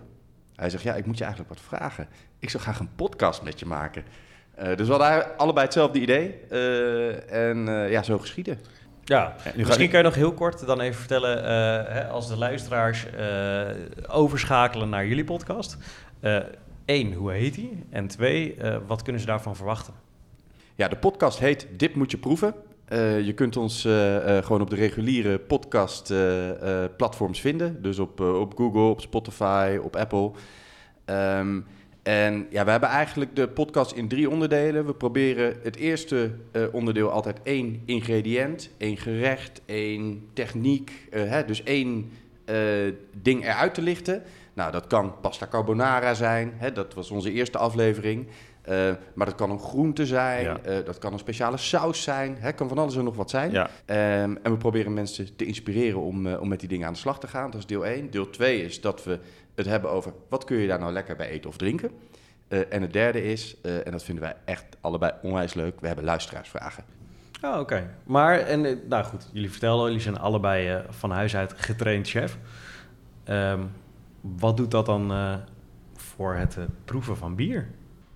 Hij 0.56 0.70
zegt, 0.70 0.82
ja, 0.82 0.94
ik 0.94 1.06
moet 1.06 1.18
je 1.18 1.24
eigenlijk 1.24 1.54
wat 1.54 1.64
vragen. 1.66 2.08
Ik 2.38 2.50
zou 2.50 2.62
graag 2.62 2.78
een 2.78 2.94
podcast 2.96 3.42
met 3.42 3.58
je 3.58 3.66
maken. 3.66 4.04
dus 4.76 4.88
we 4.88 4.94
hadden 4.94 5.38
allebei 5.38 5.64
hetzelfde 5.64 6.00
idee. 6.00 6.40
en 7.26 7.66
ja, 7.90 8.02
zo 8.02 8.18
geschieden. 8.18 8.58
Ja, 9.04 9.34
misschien 9.56 9.88
kan 9.88 9.98
je 9.98 10.04
nog 10.04 10.14
heel 10.14 10.32
kort 10.32 10.66
dan 10.66 10.80
even 10.80 10.98
vertellen, 10.98 11.38
uh, 11.38 11.44
hè, 11.92 12.08
als 12.08 12.28
de 12.28 12.36
luisteraars 12.36 13.06
uh, 13.18 13.68
overschakelen 14.08 14.88
naar 14.88 15.06
jullie 15.06 15.24
podcast. 15.24 15.76
Eén, 16.84 17.10
uh, 17.10 17.16
hoe 17.16 17.32
heet 17.32 17.54
die? 17.54 17.84
En 17.90 18.06
twee, 18.06 18.56
wat 18.86 19.02
kunnen 19.02 19.20
ze 19.20 19.26
daarvan 19.26 19.56
verwachten? 19.56 19.94
Ja, 20.82 20.88
de 20.88 20.96
podcast 20.96 21.38
heet 21.38 21.66
Dit 21.76 21.94
moet 21.94 22.10
je 22.10 22.18
proeven. 22.18 22.54
je 23.24 23.32
kunt 23.34 23.56
ons 23.56 23.80
gewoon 24.42 24.60
op 24.60 24.70
de 24.70 24.76
reguliere 24.76 25.38
podcast 25.38 26.14
platforms 26.96 27.40
vinden. 27.40 27.82
Dus 27.82 27.98
op, 27.98 28.20
op 28.20 28.56
Google, 28.56 28.80
op 28.80 29.00
Spotify, 29.00 29.78
op 29.82 29.96
Apple. 29.96 30.30
Um, 31.06 31.66
en 32.02 32.46
ja, 32.50 32.64
we 32.64 32.70
hebben 32.70 32.88
eigenlijk 32.88 33.36
de 33.36 33.48
podcast 33.48 33.92
in 33.92 34.08
drie 34.08 34.30
onderdelen. 34.30 34.86
We 34.86 34.94
proberen 34.94 35.56
het 35.62 35.76
eerste 35.76 36.30
onderdeel 36.72 37.10
altijd 37.10 37.40
één 37.42 37.82
ingrediënt, 37.84 38.70
één 38.76 38.96
gerecht, 38.96 39.62
één 39.66 40.28
techniek, 40.32 41.08
hè, 41.10 41.44
dus 41.44 41.62
één 41.62 42.10
ding 43.22 43.44
eruit 43.44 43.74
te 43.74 43.82
lichten. 43.82 44.22
Nou, 44.54 44.72
dat 44.72 44.86
kan 44.86 45.14
pasta 45.20 45.46
carbonara 45.46 46.14
zijn, 46.14 46.52
hè, 46.56 46.72
dat 46.72 46.94
was 46.94 47.10
onze 47.10 47.32
eerste 47.32 47.58
aflevering. 47.58 48.26
Maar 49.14 49.26
dat 49.26 49.34
kan 49.34 49.50
een 49.50 49.58
groente 49.58 50.06
zijn, 50.06 50.44
ja. 50.44 50.80
dat 50.80 50.98
kan 50.98 51.12
een 51.12 51.18
speciale 51.18 51.56
saus 51.56 52.02
zijn, 52.02 52.36
hè, 52.38 52.52
kan 52.52 52.68
van 52.68 52.78
alles 52.78 52.96
en 52.96 53.04
nog 53.04 53.16
wat 53.16 53.30
zijn. 53.30 53.50
Ja. 53.50 53.64
Um, 53.64 54.38
en 54.42 54.52
we 54.52 54.56
proberen 54.56 54.94
mensen 54.94 55.36
te 55.36 55.44
inspireren 55.44 56.00
om, 56.00 56.34
om 56.34 56.48
met 56.48 56.60
die 56.60 56.68
dingen 56.68 56.86
aan 56.86 56.92
de 56.92 56.98
slag 56.98 57.20
te 57.20 57.28
gaan. 57.28 57.50
Dat 57.50 57.60
is 57.60 57.66
deel 57.66 57.86
1. 57.86 58.10
Deel 58.10 58.30
2 58.30 58.64
is 58.64 58.80
dat 58.80 59.04
we 59.04 59.18
het 59.54 59.66
hebben 59.66 59.90
over 59.90 60.12
wat 60.28 60.44
kun 60.44 60.56
je 60.56 60.68
daar 60.68 60.78
nou 60.78 60.92
lekker 60.92 61.16
bij 61.16 61.28
eten 61.28 61.50
of 61.50 61.56
drinken. 61.56 61.90
Uh, 62.48 62.60
en 62.68 62.82
het 62.82 62.92
derde 62.92 63.22
is, 63.22 63.56
uh, 63.62 63.86
en 63.86 63.92
dat 63.92 64.02
vinden 64.04 64.24
wij 64.24 64.36
echt 64.44 64.64
allebei 64.80 65.12
onwijs 65.22 65.54
leuk, 65.54 65.80
we 65.80 65.86
hebben 65.86 66.04
luisteraarsvragen. 66.04 66.84
Oh, 67.42 67.50
oké. 67.50 67.60
Okay. 67.60 67.88
Maar, 68.04 68.38
en 68.38 68.80
nou 68.88 69.04
goed, 69.04 69.30
jullie 69.32 69.50
vertelden, 69.50 69.86
jullie 69.86 70.00
zijn 70.00 70.18
allebei 70.18 70.74
uh, 70.74 70.80
van 70.88 71.10
huis 71.10 71.36
uit 71.36 71.54
getraind 71.56 72.08
chef. 72.08 72.38
Um, 73.28 73.70
wat 74.20 74.56
doet 74.56 74.70
dat 74.70 74.86
dan 74.86 75.12
voor 75.94 76.34
het 76.34 76.56
proeven 76.84 77.16
van 77.16 77.34
bier? 77.34 77.68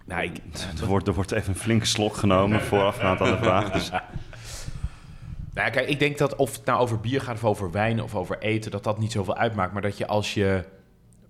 Nou, 0.06 0.22
ik, 0.22 0.40
er, 0.80 0.86
wordt, 0.86 1.08
er 1.08 1.14
wordt 1.14 1.32
even 1.32 1.48
een 1.48 1.60
flinke 1.60 1.86
slok 1.86 2.16
genomen 2.16 2.60
voorafgaand 2.60 3.20
aan 3.20 3.30
de 3.30 3.38
vraag. 3.38 3.70
Dus. 3.70 3.90
Nou, 5.54 5.70
kijk, 5.70 5.88
ik 5.88 5.98
denk 5.98 6.18
dat 6.18 6.36
of 6.36 6.56
het 6.56 6.64
nou 6.64 6.80
over 6.80 7.00
bier 7.00 7.20
gaat 7.20 7.34
of 7.34 7.44
over 7.44 7.70
wijn 7.70 8.02
of 8.02 8.14
over 8.14 8.38
eten, 8.38 8.70
dat 8.70 8.84
dat 8.84 8.98
niet 8.98 9.12
zoveel 9.12 9.36
uitmaakt. 9.36 9.72
Maar 9.72 9.82
dat 9.82 9.98
je 9.98 10.06
als 10.06 10.34
je 10.34 10.64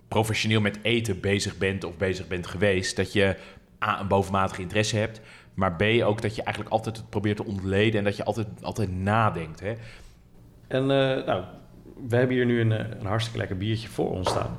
professioneel 0.07 0.61
met 0.61 0.79
eten 0.81 1.19
bezig 1.19 1.57
bent 1.57 1.83
of 1.83 1.97
bezig 1.97 2.27
bent 2.27 2.47
geweest, 2.47 2.95
dat 2.95 3.13
je 3.13 3.37
A, 3.83 3.99
een 3.99 4.07
bovenmatige 4.07 4.61
interesse 4.61 4.97
hebt, 4.97 5.21
maar 5.53 5.75
B, 5.75 5.83
ook 6.03 6.21
dat 6.21 6.35
je 6.35 6.43
eigenlijk 6.43 6.75
altijd 6.75 6.97
het 6.97 7.09
probeert 7.09 7.37
te 7.37 7.45
ontleden 7.45 7.99
en 7.99 8.03
dat 8.03 8.15
je 8.15 8.23
altijd, 8.23 8.47
altijd 8.61 8.91
nadenkt. 8.91 9.59
Hè? 9.59 9.73
En 10.67 10.81
uh, 10.81 11.25
nou, 11.25 11.43
we 12.07 12.15
hebben 12.15 12.35
hier 12.35 12.45
nu 12.45 12.61
een, 12.61 12.71
eh, 12.71 12.99
een, 12.99 13.05
hartstikke 13.05 13.39
lekker 13.39 13.57
biertje 13.57 13.87
voor 13.87 14.09
ons 14.09 14.29
staan. 14.29 14.57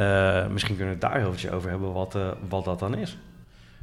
Uh, 0.00 0.52
misschien 0.52 0.76
kunnen 0.76 0.98
we 0.98 1.06
het 1.06 1.12
daar 1.12 1.20
heel 1.20 1.52
over 1.54 1.70
hebben 1.70 1.92
wat, 1.92 2.14
uh, 2.14 2.30
wat 2.48 2.64
dat 2.64 2.78
dan 2.78 2.96
is. 2.96 3.18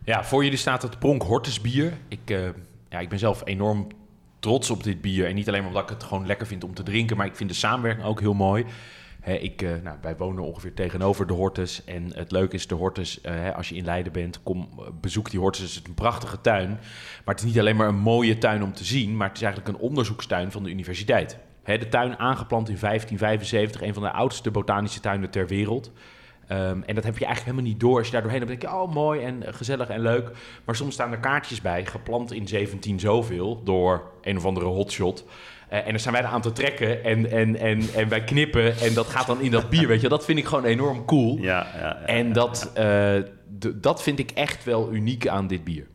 Ja, 0.07 0.23
voor 0.23 0.43
jullie 0.43 0.57
staat 0.57 0.81
het 0.81 0.99
Pronk 0.99 1.21
Hortus 1.21 1.61
bier. 1.61 1.93
Ik, 2.07 2.29
uh, 2.29 2.49
ja, 2.89 2.99
ik 2.99 3.09
ben 3.09 3.19
zelf 3.19 3.41
enorm 3.45 3.87
trots 4.39 4.69
op 4.69 4.83
dit 4.83 5.01
bier. 5.01 5.27
En 5.27 5.35
niet 5.35 5.47
alleen 5.47 5.65
omdat 5.65 5.83
ik 5.83 5.89
het 5.89 6.03
gewoon 6.03 6.25
lekker 6.25 6.47
vind 6.47 6.63
om 6.63 6.73
te 6.73 6.83
drinken, 6.83 7.17
maar 7.17 7.25
ik 7.25 7.35
vind 7.35 7.49
de 7.49 7.55
samenwerking 7.55 8.07
ook 8.07 8.19
heel 8.19 8.33
mooi 8.33 8.65
ik, 9.33 9.61
uh, 9.61 9.71
nou, 9.83 9.97
wij 10.01 10.17
wonen 10.17 10.43
ongeveer 10.43 10.73
tegenover 10.73 11.27
de 11.27 11.33
Hortus. 11.33 11.83
En 11.83 12.11
het 12.15 12.31
leuke 12.31 12.55
is, 12.55 12.67
de 12.67 12.75
Hortus, 12.75 13.19
uh, 13.25 13.55
als 13.55 13.69
je 13.69 13.75
in 13.75 13.85
Leiden 13.85 14.11
bent, 14.11 14.43
kom, 14.43 14.69
bezoek 15.01 15.29
die 15.29 15.39
Hortus. 15.39 15.61
Het 15.61 15.69
is 15.69 15.81
een 15.87 15.93
prachtige 15.93 16.41
tuin. 16.41 16.69
Maar 17.25 17.35
het 17.35 17.39
is 17.39 17.49
niet 17.49 17.59
alleen 17.59 17.75
maar 17.75 17.87
een 17.87 17.95
mooie 17.95 18.37
tuin 18.37 18.63
om 18.63 18.73
te 18.73 18.85
zien, 18.85 19.17
maar 19.17 19.27
het 19.27 19.37
is 19.37 19.43
eigenlijk 19.43 19.77
een 19.77 19.83
onderzoekstuin 19.83 20.51
van 20.51 20.63
de 20.63 20.69
universiteit. 20.69 21.37
de 21.63 21.89
tuin 21.89 22.19
aangeplant 22.19 22.69
in 22.69 22.77
1575, 22.79 23.81
een 23.81 23.93
van 23.93 24.03
de 24.03 24.11
oudste 24.11 24.51
botanische 24.51 24.99
tuinen 24.99 25.29
ter 25.29 25.47
wereld. 25.47 25.91
Um, 26.51 26.83
en 26.83 26.95
dat 26.95 27.03
heb 27.03 27.17
je 27.17 27.25
eigenlijk 27.25 27.55
helemaal 27.55 27.71
niet 27.71 27.79
door. 27.79 27.97
Als 27.97 28.05
je 28.05 28.11
daar 28.11 28.21
doorheen 28.21 28.39
dan 28.39 28.49
denk 28.49 28.61
je, 28.61 28.67
oh 28.67 28.93
mooi 28.93 29.21
en 29.21 29.43
gezellig 29.47 29.89
en 29.89 30.01
leuk. 30.01 30.31
Maar 30.65 30.75
soms 30.75 30.93
staan 30.93 31.11
er 31.11 31.19
kaartjes 31.19 31.61
bij, 31.61 31.85
geplant 31.85 32.31
in 32.31 32.47
17 32.47 32.99
zoveel, 32.99 33.63
door 33.63 34.11
een 34.21 34.37
of 34.37 34.45
andere 34.45 34.65
hotshot. 34.65 35.25
Uh, 35.71 35.85
en 35.85 35.89
dan 35.89 35.99
zijn 35.99 36.13
wij 36.13 36.23
er 36.23 36.29
aan 36.29 36.41
te 36.41 36.51
trekken 36.51 37.03
en, 37.03 37.31
en, 37.31 37.55
en, 37.55 37.81
en 37.95 38.09
wij 38.09 38.23
knippen 38.23 38.77
en 38.77 38.93
dat 38.93 39.07
gaat 39.07 39.27
dan 39.27 39.41
in 39.41 39.51
dat 39.51 39.69
bier, 39.69 39.87
weet 39.87 40.01
je. 40.01 40.09
Dat 40.09 40.25
vind 40.25 40.39
ik 40.39 40.45
gewoon 40.45 40.63
enorm 40.63 41.05
cool. 41.05 41.37
Ja, 41.37 41.67
ja, 41.73 41.79
ja 41.79 41.95
en 41.95 42.33
dat, 42.33 42.71
uh, 42.77 43.15
dat 43.75 44.03
vind 44.03 44.19
ik 44.19 44.31
echt 44.31 44.63
wel 44.63 44.93
uniek 44.93 45.27
aan 45.27 45.47
dit 45.47 45.63
bier. 45.63 45.87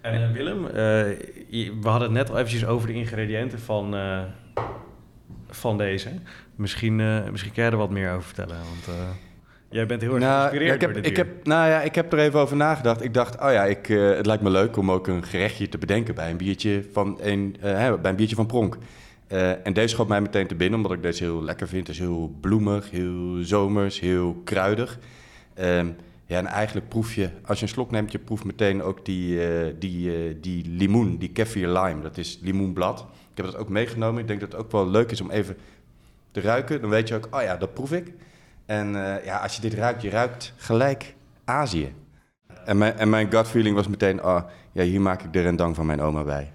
En 0.00 0.20
uh, 0.20 0.30
Willem, 0.32 0.62
we 0.62 1.88
hadden 1.88 2.02
het 2.02 2.10
net 2.10 2.30
al 2.30 2.36
eventjes 2.36 2.66
over 2.66 2.86
de 2.86 2.94
ingrediënten 2.94 3.60
van, 3.60 3.94
van 5.48 5.78
deze. 5.78 6.10
Misschien, 6.60 6.96
misschien 7.30 7.52
kan 7.52 7.62
jij 7.62 7.72
er 7.72 7.76
wat 7.76 7.90
meer 7.90 8.10
over 8.10 8.22
vertellen, 8.22 8.56
want... 8.56 8.98
Jij 9.70 9.86
bent 9.86 10.00
heel 10.02 10.14
erg 10.14 10.20
nou, 10.20 10.32
geïnspireerd 10.32 10.80
ja, 10.80 10.88
ik 10.88 10.94
heb, 10.94 11.04
ik 11.04 11.16
heb, 11.16 11.46
Nou 11.46 11.68
ja, 11.68 11.80
ik 11.82 11.94
heb 11.94 12.12
er 12.12 12.18
even 12.18 12.40
over 12.40 12.56
nagedacht. 12.56 13.04
Ik 13.04 13.14
dacht, 13.14 13.40
oh 13.40 13.52
ja, 13.52 13.64
ik, 13.64 13.88
uh, 13.88 14.16
het 14.16 14.26
lijkt 14.26 14.42
me 14.42 14.50
leuk 14.50 14.76
om 14.76 14.90
ook 14.90 15.06
een 15.06 15.24
gerechtje 15.24 15.68
te 15.68 15.78
bedenken 15.78 16.14
bij 16.14 16.30
een 16.30 16.36
biertje 16.36 16.84
van, 16.92 17.18
een, 17.20 17.56
uh, 17.64 17.94
bij 18.00 18.10
een 18.10 18.16
biertje 18.16 18.36
van 18.36 18.46
Pronk. 18.46 18.78
Uh, 19.28 19.66
en 19.66 19.72
deze 19.72 19.88
schoot 19.88 20.08
mij 20.08 20.20
meteen 20.20 20.46
te 20.46 20.54
binnen, 20.54 20.76
omdat 20.76 20.96
ik 20.96 21.02
deze 21.02 21.24
heel 21.24 21.42
lekker 21.42 21.68
vind. 21.68 21.86
Het 21.86 21.96
is 21.96 22.02
heel 22.02 22.36
bloemig, 22.40 22.90
heel 22.90 23.38
zomers, 23.40 24.00
heel 24.00 24.40
kruidig. 24.44 24.98
Um, 25.60 25.96
ja, 26.26 26.38
en 26.38 26.46
eigenlijk 26.46 26.88
proef 26.88 27.14
je, 27.14 27.28
als 27.44 27.58
je 27.58 27.64
een 27.64 27.72
slok 27.72 27.90
neemt, 27.90 28.12
je 28.12 28.18
proeft 28.18 28.44
meteen 28.44 28.82
ook 28.82 29.04
die, 29.04 29.38
die, 29.78 30.40
die 30.40 30.64
limoen, 30.68 31.16
die 31.18 31.30
kefir 31.30 31.68
lime. 31.68 32.02
Dat 32.02 32.18
is 32.18 32.38
limoenblad. 32.42 33.06
Ik 33.30 33.36
heb 33.36 33.46
dat 33.46 33.56
ook 33.56 33.68
meegenomen. 33.68 34.20
Ik 34.20 34.28
denk 34.28 34.40
dat 34.40 34.52
het 34.52 34.60
ook 34.60 34.72
wel 34.72 34.88
leuk 34.88 35.10
is 35.10 35.20
om 35.20 35.30
even 35.30 35.56
te 36.30 36.40
ruiken. 36.40 36.80
Dan 36.80 36.90
weet 36.90 37.08
je 37.08 37.14
ook, 37.14 37.28
oh 37.30 37.42
ja, 37.42 37.56
dat 37.56 37.74
proef 37.74 37.92
ik. 37.92 38.12
En 38.66 38.94
uh, 38.94 39.24
ja, 39.24 39.36
als 39.36 39.54
je 39.54 39.60
dit 39.60 39.74
ruikt, 39.74 40.02
je 40.02 40.10
ruikt 40.10 40.52
gelijk 40.56 41.14
Azië. 41.44 41.94
en, 42.64 42.78
mijn, 42.78 42.96
en 42.98 43.10
mijn 43.10 43.30
gut 43.30 43.48
feeling 43.48 43.74
was 43.76 43.88
meteen, 43.88 44.22
ah, 44.22 44.42
ja, 44.72 44.82
hier 44.82 45.00
maak 45.00 45.22
ik 45.22 45.32
de 45.32 45.40
rendang 45.40 45.76
van 45.76 45.86
mijn 45.86 46.00
oma 46.00 46.22
bij. 46.24 46.52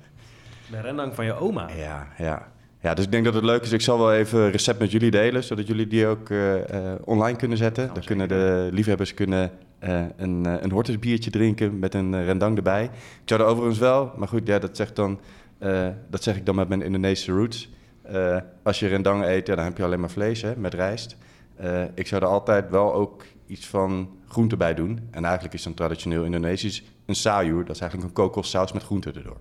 De 0.72 0.82
rendang 0.82 1.16
van 1.16 1.26
je 1.26 1.34
oma. 1.34 1.70
Ja, 1.76 2.08
ja. 2.18 2.54
Ja, 2.80 2.94
dus 2.94 3.06
ik 3.06 3.12
denk 3.12 3.26
dat 3.26 3.34
het 3.34 3.44
leuk 3.44 3.62
is. 3.64 3.72
Ik 3.72 3.82
zal 3.82 3.98
wel 3.98 4.14
even 4.14 4.40
een 4.40 4.52
recept 4.52 4.80
met 4.80 4.92
jullie 4.92 5.12
delen, 5.12 5.44
zodat 5.44 5.68
jullie 5.68 5.88
die 5.88 6.08
ook 6.08 6.30
eh, 6.30 6.70
eh, 6.94 7.00
online 7.04 7.38
kunnen 7.38 7.58
zetten. 7.58 7.90
Dan 7.94 8.04
kunnen 8.04 8.28
de 8.28 8.70
liefhebbers 8.72 9.14
kunnen, 9.14 9.52
eh, 9.80 10.04
een, 10.18 10.46
eh, 10.46 10.54
een 10.60 10.72
hortusbiertje 10.72 11.30
drinken 11.30 11.80
met 11.80 11.94
een 11.94 12.14
eh, 12.14 12.26
rendang 12.26 12.58
erbij. 12.58 12.84
Ik 12.84 12.92
zou 13.26 13.42
er 13.42 13.48
overigens 13.48 13.80
wel, 13.80 14.12
maar 14.18 14.28
goed, 14.28 14.48
ja, 14.48 14.60
dat, 14.60 14.78
zegt 14.78 14.96
dan, 14.96 15.20
eh, 15.58 15.88
dat 16.10 16.24
zeg 16.24 16.36
ik 16.36 16.46
dan 16.46 16.56
met 16.56 16.68
mijn 16.68 16.82
Indonesische 16.82 17.32
roots. 17.32 17.70
Eh, 18.08 18.38
als 18.64 18.80
je 18.80 18.88
rendang 18.88 19.24
eet, 19.24 19.48
ja, 19.48 19.56
dan 19.56 19.66
heb 19.66 19.78
je 19.78 19.84
alleen 19.84 20.00
maar 20.00 20.10
vlees 20.10 20.42
hè, 20.42 20.56
met 20.56 20.74
rijst. 20.74 21.18
Eh, 21.56 21.84
ik 21.94 22.08
zou 22.08 22.22
er 22.22 22.28
altijd 22.28 22.70
wel 22.70 22.94
ook 22.94 23.24
iets 23.48 23.68
van 23.68 24.10
groente 24.28 24.58
bij 24.58 24.74
doen. 24.74 25.08
En 25.12 25.24
eigenlijk 25.24 25.54
is 25.54 25.64
dan 25.64 25.74
traditioneel 25.74 26.24
Indonesisch 26.24 26.84
een 27.06 27.16
sayur. 27.16 27.66
Dat 27.66 27.76
is 27.76 27.82
eigenlijk 27.82 28.10
een 28.10 28.24
kokossaus 28.24 28.72
met 28.72 28.84
groente 28.84 29.12
erdoor. 29.12 29.38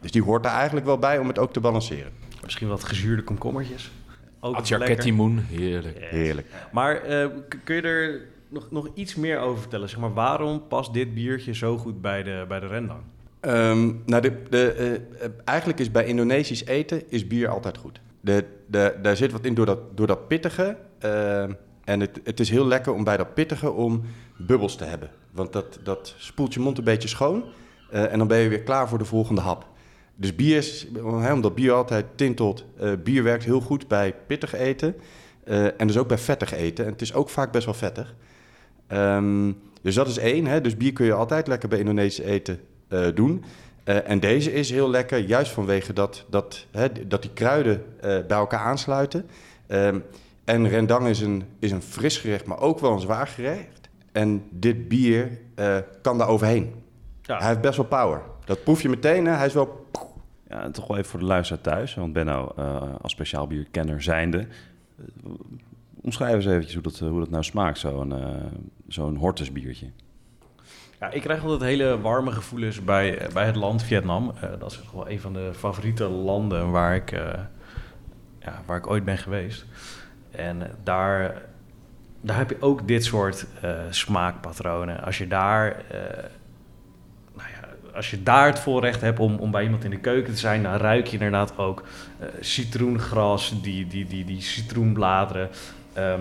Dus 0.00 0.10
die 0.10 0.22
hoort 0.22 0.44
er 0.44 0.50
eigenlijk 0.50 0.86
wel 0.86 0.98
bij 0.98 1.18
om 1.18 1.28
het 1.28 1.38
ook 1.38 1.52
te 1.52 1.60
balanceren. 1.60 2.12
Misschien 2.42 2.68
wat 2.68 2.84
gezuurde 2.84 3.22
komkommertjes. 3.22 3.90
Ook 4.40 4.56
Atjar. 4.56 4.80
Kettimoen, 4.80 5.38
heerlijk. 5.38 5.98
Heerlijk. 6.00 6.46
Maar 6.72 7.02
eh, 7.02 7.26
kun 7.64 7.74
je 7.74 7.82
er 7.82 8.20
nog, 8.48 8.70
nog 8.70 8.88
iets 8.94 9.14
meer 9.14 9.38
over 9.38 9.60
vertellen? 9.60 9.88
Zeg 9.88 9.98
maar, 9.98 10.14
waarom 10.14 10.66
past 10.68 10.92
dit 10.92 11.14
biertje 11.14 11.54
zo 11.54 11.78
goed 11.78 12.00
bij 12.00 12.22
de, 12.22 12.44
bij 12.48 12.60
de 12.60 12.66
rendang? 12.66 13.00
Ehm, 13.44 13.92
nou, 14.06 14.22
de, 14.22 14.42
de, 14.50 14.72
eh, 14.72 14.94
eh, 14.94 15.30
eigenlijk 15.44 15.78
is 15.78 15.90
bij 15.90 16.04
Indonesisch 16.04 16.64
eten 16.64 17.10
is 17.10 17.26
bier 17.26 17.48
altijd 17.48 17.78
goed. 17.78 18.00
De, 18.20 18.44
daar 19.02 19.16
zit 19.16 19.32
wat 19.32 19.44
in 19.44 19.54
door 19.54 19.66
dat, 19.66 19.96
door 19.96 20.06
dat 20.06 20.28
pittige. 20.28 20.76
ehm, 20.98 21.52
en 21.84 22.00
het, 22.00 22.20
het 22.24 22.40
is 22.40 22.50
heel 22.50 22.66
lekker 22.66 22.92
om 22.92 23.04
bij 23.04 23.16
dat 23.16 23.34
pittige 23.34 23.70
om 23.70 24.02
bubbels 24.38 24.76
te 24.76 24.84
hebben. 24.84 25.10
Want 25.30 25.52
dat, 25.52 25.78
dat 25.82 26.14
spoelt 26.18 26.54
je 26.54 26.60
mond 26.60 26.78
een 26.78 26.84
beetje 26.84 27.08
schoon. 27.08 27.44
eh, 27.90 28.12
en 28.12 28.18
dan 28.18 28.26
ben 28.28 28.38
je 28.38 28.48
weer 28.48 28.62
klaar 28.62 28.88
voor 28.88 28.98
de 28.98 29.04
volgende 29.04 29.40
hap. 29.40 29.66
Dus 30.16 30.34
bier 30.34 30.56
is, 30.56 30.86
omdat 31.32 31.54
bier 31.54 31.72
altijd 31.72 32.04
tintelt, 32.14 32.64
eh, 32.78 32.92
bier 33.04 33.22
werkt 33.22 33.44
heel 33.44 33.60
goed 33.60 33.88
bij 33.88 34.14
pittig 34.26 34.54
eten. 34.54 34.94
eh, 35.44 35.80
en 35.80 35.86
dus 35.86 35.98
ook 35.98 36.08
bij 36.08 36.18
vettig 36.18 36.52
eten. 36.52 36.84
En 36.84 36.92
het 36.92 37.00
is 37.02 37.14
ook 37.14 37.28
vaak 37.28 37.52
best 37.52 37.64
wel 37.64 37.74
vettig. 37.74 38.14
Ehm, 38.86 39.52
dus 39.82 39.94
dat 39.94 40.08
is 40.08 40.18
één. 40.18 40.46
Hè? 40.46 40.60
Dus 40.60 40.76
bier 40.76 40.92
kun 40.92 41.06
je 41.06 41.12
altijd 41.12 41.46
lekker 41.46 41.68
bij 41.68 41.78
Indonesisch 41.78 42.24
eten 42.24 42.60
eh, 42.94 43.14
doen. 43.14 43.44
Eh, 43.84 44.10
en 44.10 44.20
deze 44.20 44.52
is 44.52 44.70
heel 44.70 44.90
lekker, 44.90 45.18
juist 45.18 45.52
vanwege 45.52 45.92
dat, 45.92 46.24
dat, 46.30 46.66
hè, 46.70 47.06
dat 47.06 47.22
die 47.22 47.30
kruiden 47.32 47.84
eh, 48.00 48.18
bij 48.26 48.36
elkaar 48.36 48.60
aansluiten. 48.60 49.26
Ehm, 49.66 49.98
en 50.44 50.68
rendang 50.68 51.06
is 51.06 51.20
een, 51.20 51.42
is 51.58 51.70
een 51.70 51.82
fris 51.82 52.18
gerecht, 52.18 52.46
maar 52.46 52.60
ook 52.60 52.78
wel 52.78 52.92
een 52.92 53.00
zwaar 53.00 53.26
gerecht. 53.26 53.88
En 54.12 54.44
dit 54.50 54.88
bier 54.88 55.38
kan 56.02 56.18
daar 56.18 56.28
overheen. 56.28 56.74
Ja. 57.22 57.38
Hij 57.38 57.48
heeft 57.48 57.60
best 57.60 57.76
wel 57.76 57.86
power. 57.86 58.20
Dat 58.44 58.64
proef 58.64 58.82
je 58.82 58.88
meteen. 58.88 59.26
Hè? 59.26 59.32
Hij 59.32 59.46
is 59.46 59.52
wel... 59.52 59.86
Ja, 60.48 60.62
en 60.62 60.72
toch 60.72 60.86
wel 60.86 60.96
even 60.96 61.10
voor 61.10 61.20
de 61.20 61.26
luisteraar 61.26 61.62
thuis. 61.62 61.94
Want 61.94 62.12
Benno, 62.12 62.44
als 63.00 63.12
speciaal 63.12 63.46
bierkenner 63.46 64.02
zijnde... 64.02 64.46
omschrijf 66.00 66.34
eens 66.34 66.46
eventjes 66.46 66.74
hoe 66.74 66.82
dat, 66.82 66.98
hoe 66.98 67.18
dat 67.18 67.30
nou 67.30 67.42
smaakt, 67.42 67.78
zo'n 67.78 68.12
eh 68.12 68.34
zo'n 68.88 69.16
hortusbiertje. 69.16 69.90
Ik 71.10 71.22
krijg 71.22 71.42
altijd 71.42 71.60
hele 71.60 72.00
warme 72.00 72.30
gevoelens 72.30 72.84
bij, 72.84 73.18
eh, 73.18 73.32
bij 73.32 73.46
het 73.46 73.56
land 73.56 73.82
Vietnam. 73.82 74.32
Eh, 74.40 74.48
dat 74.58 74.70
is 74.70 74.80
wel 74.92 75.10
een 75.10 75.20
van 75.20 75.32
de 75.32 75.50
favoriete 75.56 76.04
landen 76.04 76.70
waar 76.70 76.94
ik, 76.94 77.12
eh, 77.12 77.20
ja, 78.40 78.62
waar 78.66 78.76
ik 78.76 78.86
ooit 78.86 79.04
ben 79.04 79.18
geweest. 79.18 79.66
En 80.30 80.70
daar, 80.82 81.42
daar 82.20 82.36
heb 82.36 82.50
je 82.50 82.56
ook 82.60 82.88
dit 82.88 83.04
soort 83.04 83.46
smaakpatronen. 83.90 85.04
Als 85.04 85.18
je 85.18 85.26
daar, 85.26 85.82
nou 87.34 87.48
als 87.94 88.10
je 88.10 88.22
daar 88.22 88.46
het 88.46 88.58
voorrecht 88.58 89.00
hebt 89.00 89.18
om, 89.18 89.36
om 89.36 89.50
bij 89.50 89.62
iemand 89.62 89.84
in 89.84 89.90
de 89.90 89.98
keuken 89.98 90.32
te 90.32 90.38
zijn, 90.38 90.62
dan 90.62 90.76
ruik 90.76 91.06
je 91.06 91.12
inderdaad 91.12 91.58
ook 91.58 91.82
citroengras, 92.40 93.62
die, 93.62 93.86
die, 93.86 94.06
die, 94.06 94.24
die 94.24 94.40
citroenbladeren. 94.40 95.48
Ehm, 95.92 96.20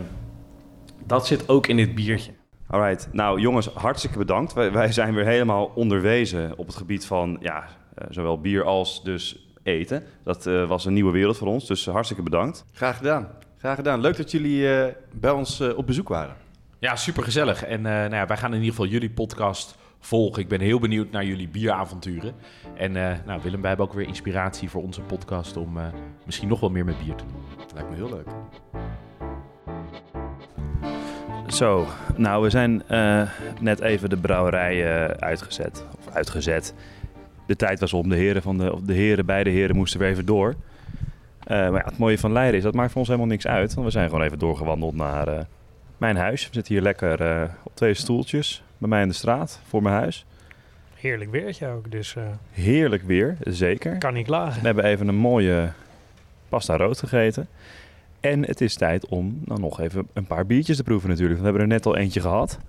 dat 1.05 1.27
zit 1.27 1.49
ook 1.49 1.67
in 1.67 1.75
dit 1.77 1.95
biertje. 1.95 2.31
Alright, 2.73 3.09
nou 3.11 3.39
jongens, 3.39 3.67
hartstikke 3.67 4.17
bedankt. 4.17 4.53
Wij, 4.53 4.71
wij 4.71 4.91
zijn 4.91 5.13
weer 5.13 5.25
helemaal 5.25 5.71
onderwezen 5.75 6.57
op 6.57 6.65
het 6.67 6.75
gebied 6.75 7.05
van 7.05 7.37
ja, 7.41 7.63
eh, 7.95 8.07
zowel 8.09 8.41
bier 8.41 8.63
als 8.63 9.03
dus 9.03 9.47
eten. 9.63 10.03
Dat 10.23 10.45
eh, 10.45 10.67
was 10.67 10.85
een 10.85 10.93
nieuwe 10.93 11.11
wereld 11.11 11.37
voor 11.37 11.47
ons, 11.47 11.67
dus 11.67 11.85
hartstikke 11.85 12.23
bedankt. 12.23 12.65
Graag 12.73 12.97
gedaan. 12.97 13.27
Graag 13.57 13.75
gedaan. 13.75 14.01
Leuk 14.01 14.17
dat 14.17 14.31
jullie 14.31 14.75
eh, 14.75 14.93
bij 15.11 15.31
ons 15.31 15.59
eh, 15.59 15.77
op 15.77 15.87
bezoek 15.87 16.07
waren. 16.07 16.35
Ja, 16.79 16.95
super 16.95 17.23
gezellig. 17.23 17.63
En 17.63 17.85
eh, 17.85 17.91
nou 17.93 18.15
ja, 18.15 18.25
wij 18.27 18.37
gaan 18.37 18.49
in 18.51 18.59
ieder 18.59 18.69
geval 18.69 18.87
jullie 18.87 19.09
podcast 19.09 19.75
volgen. 19.99 20.41
Ik 20.41 20.47
ben 20.47 20.59
heel 20.59 20.79
benieuwd 20.79 21.11
naar 21.11 21.25
jullie 21.25 21.47
bieravonturen. 21.47 22.35
En 22.75 22.95
eh, 22.95 23.17
nou, 23.25 23.41
Willem, 23.43 23.59
wij 23.59 23.69
hebben 23.69 23.87
ook 23.87 23.93
weer 23.93 24.07
inspiratie 24.07 24.69
voor 24.69 24.83
onze 24.83 25.01
podcast 25.01 25.57
om 25.57 25.77
eh, 25.77 25.85
misschien 26.25 26.47
nog 26.47 26.59
wel 26.59 26.69
meer 26.69 26.85
met 26.85 27.03
bier 27.03 27.15
te 27.15 27.25
doen. 27.25 27.43
Lijkt 27.73 27.89
me 27.89 27.95
heel 27.95 28.09
leuk. 28.09 28.27
Zo, 31.53 31.87
nou 32.15 32.43
we 32.43 32.49
zijn 32.49 32.83
eh, 32.87 33.21
net 33.59 33.79
even 33.79 34.09
de 34.09 34.17
brouwerij 34.17 35.05
eh, 35.05 35.05
uitgezet. 35.19 35.85
Of 35.97 36.13
uitgezet. 36.13 36.73
De 37.47 37.55
tijd 37.55 37.79
was 37.79 37.93
om. 37.93 38.09
De 38.09 38.15
heren, 38.15 38.41
van 38.41 38.57
de, 38.57 38.73
of 38.73 38.81
de 38.81 38.93
heren, 38.93 39.25
beide 39.25 39.49
heren 39.49 39.75
moesten 39.75 39.99
weer 39.99 40.09
even 40.09 40.25
door. 40.25 40.55
Eh, 41.43 41.57
maar 41.57 41.79
ja, 41.79 41.85
het 41.85 41.97
mooie 41.97 42.17
van 42.17 42.31
Leiden 42.31 42.57
is, 42.57 42.63
dat 42.63 42.73
maakt 42.73 42.89
voor 42.89 42.99
ons 42.99 43.07
helemaal 43.07 43.29
niks 43.29 43.47
uit. 43.47 43.73
Want 43.73 43.85
we 43.85 43.91
zijn 43.91 44.09
gewoon 44.09 44.23
even 44.23 44.39
doorgewandeld 44.39 44.95
naar 44.95 45.45
mijn 45.97 46.15
huis. 46.15 46.47
We 46.47 46.53
zitten 46.53 46.73
hier 46.73 46.83
lekker 46.83 47.49
op 47.63 47.75
twee 47.75 47.93
stoeltjes 47.93 48.63
bij 48.77 48.89
mij 48.89 49.01
in 49.01 49.07
de 49.07 49.13
straat, 49.13 49.61
voor 49.67 49.81
mijn 49.81 49.95
huis. 49.95 50.25
Heerlijk 50.95 51.31
weertje 51.31 51.67
ook, 51.67 51.91
dus 51.91 52.15
Heerlijk 52.51 53.03
weer, 53.03 53.37
zeker. 53.39 53.97
kan 53.97 54.13
niet 54.13 54.25
klagen. 54.25 54.59
We 54.59 54.65
hebben 54.65 54.85
even 54.85 55.07
een 55.07 55.15
mooie 55.15 55.71
pasta 56.49 56.77
rood 56.77 56.99
gegeten. 56.99 57.47
En 58.23 58.45
het 58.45 58.61
is 58.61 58.75
tijd 58.75 59.05
om 59.07 59.39
dan 59.45 59.61
nog 59.61 59.79
even 59.79 60.07
een 60.13 60.25
paar 60.27 60.45
biertjes 60.45 60.77
te 60.77 60.83
proeven 60.83 61.09
natuurlijk. 61.09 61.37
We 61.39 61.43
hebben 61.43 61.61
er 61.61 61.67
net 61.67 61.85
al 61.85 61.97
eentje 61.97 62.19
gehad. 62.21 62.59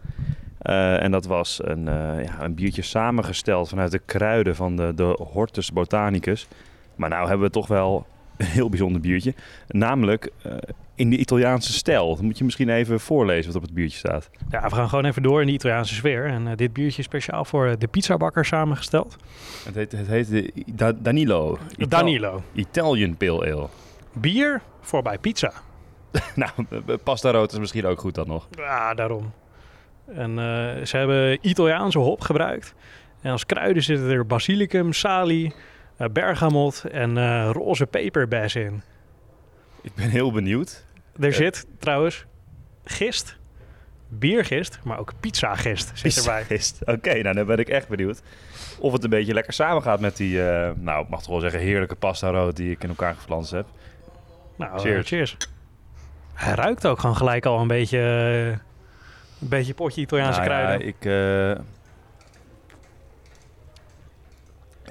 Eh, 0.59 1.03
en 1.03 1.11
dat 1.11 1.27
was 1.27 1.61
een, 1.64 1.88
eh, 1.88 2.25
ja, 2.25 2.43
een 2.45 2.55
biertje 2.55 2.83
samengesteld 2.83 3.69
vanuit 3.69 3.90
de 3.90 3.99
kruiden 4.05 4.57
van 4.57 4.77
de, 4.77 4.93
de 4.95 5.19
Hortus 5.33 5.73
Botanicus. 5.73 6.49
Maar 6.97 7.09
nou 7.09 7.29
hebben 7.29 7.47
we 7.47 7.53
toch 7.53 7.67
wel 7.67 8.07
een 8.37 8.47
heel 8.47 8.69
bijzonder 8.69 9.01
biertje. 9.01 9.35
Namelijk 9.69 10.31
eh, 10.43 10.53
in 10.95 11.11
de 11.11 11.17
Italiaanse 11.17 11.73
stijl. 11.73 12.17
Dan 12.17 12.25
moet 12.25 12.38
je 12.38 12.45
misschien 12.45 12.69
even 12.69 13.01
voorlezen 13.01 13.47
wat 13.47 13.57
op 13.57 13.62
het 13.62 13.75
biertje 13.75 13.99
staat. 13.99 14.31
Ja, 14.51 14.62
we 14.69 14.75
gaan 14.75 14.88
gewoon 14.88 15.05
even 15.05 15.23
door 15.23 15.40
in 15.40 15.47
de 15.47 15.53
Italiaanse 15.53 15.95
sfeer. 15.95 16.27
En 16.27 16.57
dit 16.57 16.73
biertje 16.73 16.99
is 16.99 17.05
speciaal 17.05 17.45
voor 17.45 17.79
de 17.79 17.87
pizzabakker 17.87 18.45
samengesteld. 18.45 19.17
Het 19.64 19.75
heet, 19.75 19.93
het 19.93 20.07
heet 20.07 20.29
de 20.29 20.53
Da- 20.75 20.93
Danilo. 20.93 21.59
Ital- 21.77 21.88
Danilo. 21.88 22.43
Italian 22.53 23.17
Pale 23.17 23.53
Ale. 23.53 23.67
Bier 24.14 24.62
voor 24.81 25.03
bij 25.03 25.18
pizza. 25.18 25.53
nou, 26.35 26.50
pasta 27.03 27.31
rood 27.31 27.53
is 27.53 27.59
misschien 27.59 27.87
ook 27.87 28.00
goed 28.00 28.14
dan 28.14 28.27
nog. 28.27 28.48
Ja, 28.50 28.94
daarom. 28.94 29.33
En 30.07 30.31
eh, 30.31 30.85
ze 30.85 30.96
hebben 30.96 31.38
Italiaanse 31.40 31.98
hop 31.98 32.20
gebruikt. 32.20 32.74
En 33.20 33.31
als 33.31 33.46
kruiden 33.46 33.83
zitten 33.83 34.11
er 34.11 34.27
basilicum, 34.27 34.92
salie, 34.92 35.55
eh, 35.96 36.09
bergamot 36.09 36.85
en 36.85 37.18
eh, 37.18 37.50
roze 37.53 37.87
peperbes 37.87 38.55
in. 38.55 38.83
Ik 39.81 39.94
ben 39.94 40.09
heel 40.09 40.33
benieuwd. 40.33 40.87
Er 41.20 41.33
zit 41.33 41.66
trouwens 41.79 42.24
gist, 42.85 43.38
biergist, 44.09 44.81
maar 44.85 44.98
ook 44.98 45.12
pizzagist 45.20 45.90
zit 45.94 46.16
erbij. 46.16 46.44
Gist. 46.44 46.81
Oké, 46.85 47.22
nou 47.22 47.35
dan 47.35 47.46
ben 47.46 47.59
ik 47.59 47.68
echt 47.68 47.88
benieuwd. 47.88 48.22
Of 48.79 48.92
het 48.92 49.05
een 49.05 49.11
beetje 49.11 49.35
lekker 49.35 49.53
samengaat 49.53 50.00
met 50.00 50.16
die, 50.16 50.48
eh, 50.48 50.70
nou 50.77 51.03
ik 51.03 51.09
mag 51.09 51.20
toch 51.20 51.31
wel 51.31 51.40
zeggen, 51.40 51.61
heerlijke 51.61 51.94
pasta 51.94 52.31
rood 52.31 52.57
die 52.57 52.70
ik 52.70 52.83
in 52.83 52.88
elkaar 52.88 53.14
geflanst 53.14 53.50
heb. 53.50 53.66
Nou, 54.57 54.79
Cheers. 54.81 55.09
cheers. 55.09 55.31
cheers. 55.31 55.49
Hij 56.35 56.55
ruikt 56.55 56.87
ook 56.87 56.99
gewoon 56.99 57.17
gelijk 57.17 57.47
al 57.47 57.61
een 57.61 57.69
beetje, 57.69 57.99
eh, 57.99 58.47
een 58.49 59.49
beetje 59.49 59.75
potje 59.75 60.01
Italiaanse 60.01 60.40
Nou 60.40 60.51
ja, 60.51 60.57
kruiden. 60.59 60.87
ik... 60.87 60.97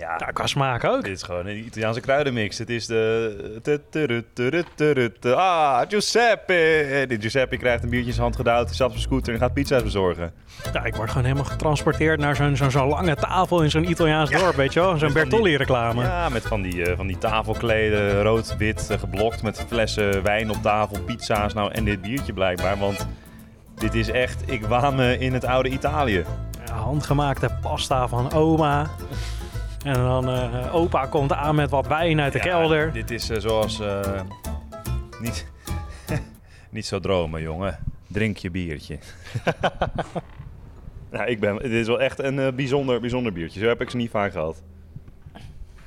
ja, 0.03 0.15
Ja, 0.17 0.31
qua 0.31 0.47
smaak 0.47 0.83
ook. 0.83 1.03
dit 1.03 1.15
is 1.15 1.23
gewoon 1.23 1.45
een 1.45 1.57
Italiaanse 1.65 1.99
kruidenmix. 2.01 2.57
Het 2.57 2.69
is 2.69 2.85
de... 2.85 5.21
Ah, 5.35 5.79
Giuseppe! 5.87 7.05
Die 7.07 7.19
Giuseppe 7.21 7.57
krijgt 7.57 7.83
een 7.83 7.89
biertje 7.89 8.07
in 8.07 8.13
zijn 8.13 8.23
hand 8.23 8.35
gedouwd, 8.35 8.69
stapt 8.73 8.91
op 8.91 8.97
zijn 8.97 9.09
scooter 9.09 9.33
en 9.33 9.39
gaat 9.39 9.53
pizza's 9.53 9.83
bezorgen. 9.83 10.33
Ja, 10.73 10.83
ik 10.83 10.95
word 10.95 11.09
gewoon 11.09 11.23
helemaal 11.23 11.45
getransporteerd 11.45 12.19
naar 12.19 12.35
zo'n 12.35 12.55
zo'n 12.71 12.87
lange 12.87 13.15
tafel 13.15 13.61
in 13.63 13.69
zo'n 13.69 13.89
Italiaans 13.89 14.29
dorp, 14.29 14.55
weet 14.55 14.73
je 14.73 14.79
wel? 14.79 14.97
Zo'n 14.97 15.13
Bertolli-reclame. 15.13 16.03
Ja, 16.03 16.29
met 16.29 16.43
van 16.43 16.61
die, 16.61 16.85
eh, 16.85 16.95
van 16.97 17.07
die 17.07 17.17
tafelkleden, 17.17 18.21
rood-wit 18.21 18.89
eh, 18.89 18.99
geblokt 18.99 19.43
met 19.43 19.65
flessen 19.67 20.23
wijn 20.23 20.49
op 20.49 20.61
tafel, 20.61 20.99
pizza's. 20.99 21.53
Nou, 21.53 21.71
en 21.71 21.83
dit 21.85 22.01
biertje 22.01 22.33
blijkbaar, 22.33 22.77
want 22.77 23.07
dit 23.75 23.95
is 23.95 24.09
echt, 24.09 24.51
ik 24.51 24.65
waan 24.65 24.95
me 24.95 25.17
in 25.17 25.33
het 25.33 25.45
oude 25.45 25.69
Italië. 25.69 26.23
Ja, 26.65 26.73
handgemaakte 26.73 27.49
pasta 27.61 28.07
van 28.07 28.33
oma. 28.33 28.89
En 29.83 29.93
dan 29.93 30.29
eh, 30.29 30.75
opa 30.75 31.05
komt 31.05 31.31
aan 31.33 31.55
met 31.55 31.69
wat 31.69 31.87
wijn 31.87 32.19
uit 32.21 32.33
de 32.33 32.37
Ja, 32.37 32.43
kelder. 32.43 32.93
Dit 32.93 33.11
is 33.11 33.29
eh, 33.29 33.39
zoals, 33.39 33.79
eh, 33.79 34.21
niet, 35.21 35.45
niet 36.69 36.85
zo 36.85 36.99
dromen, 36.99 37.41
jongen. 37.41 37.79
Drink 38.07 38.37
je 38.37 38.51
biertje. 38.51 38.97
Nou, 41.11 41.25
ik 41.25 41.39
ben, 41.39 41.57
dit 41.57 41.71
is 41.71 41.87
wel 41.87 42.01
echt 42.01 42.19
een 42.19 42.39
eh, 42.39 42.51
bijzonder, 42.53 42.99
bijzonder 42.99 43.33
biertje. 43.33 43.59
Zo 43.59 43.67
heb 43.67 43.81
ik 43.81 43.89
ze 43.89 43.97
niet 43.97 44.09
vaak 44.09 44.31
gehad. 44.31 44.61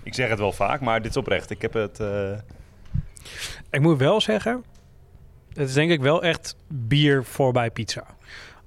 Ik 0.03 0.15
zeg 0.15 0.29
het 0.29 0.39
wel 0.39 0.53
vaak, 0.53 0.81
maar 0.81 1.03
dit 1.03 1.11
is 1.11 1.17
oprecht. 1.17 1.51
Ik 1.51 1.63
heb 1.63 1.73
het... 1.73 2.01
eh, 2.01 2.33
Ik 3.71 3.81
moet 3.81 3.99
wel 3.99 4.21
zeggen, 4.21 4.65
het 5.53 5.69
is 5.69 5.75
denk 5.75 5.91
ik 5.91 6.01
wel 6.01 6.23
echt 6.23 6.57
bier 6.69 7.25
voorbij 7.25 7.71
pizza. 7.71 8.05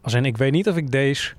Als 0.01 0.13
in, 0.13 0.25
ik 0.25 0.37
weet 0.37 0.51
niet 0.51 0.67
of 0.69 0.75
ik 0.77 0.91
deze, 0.91 1.33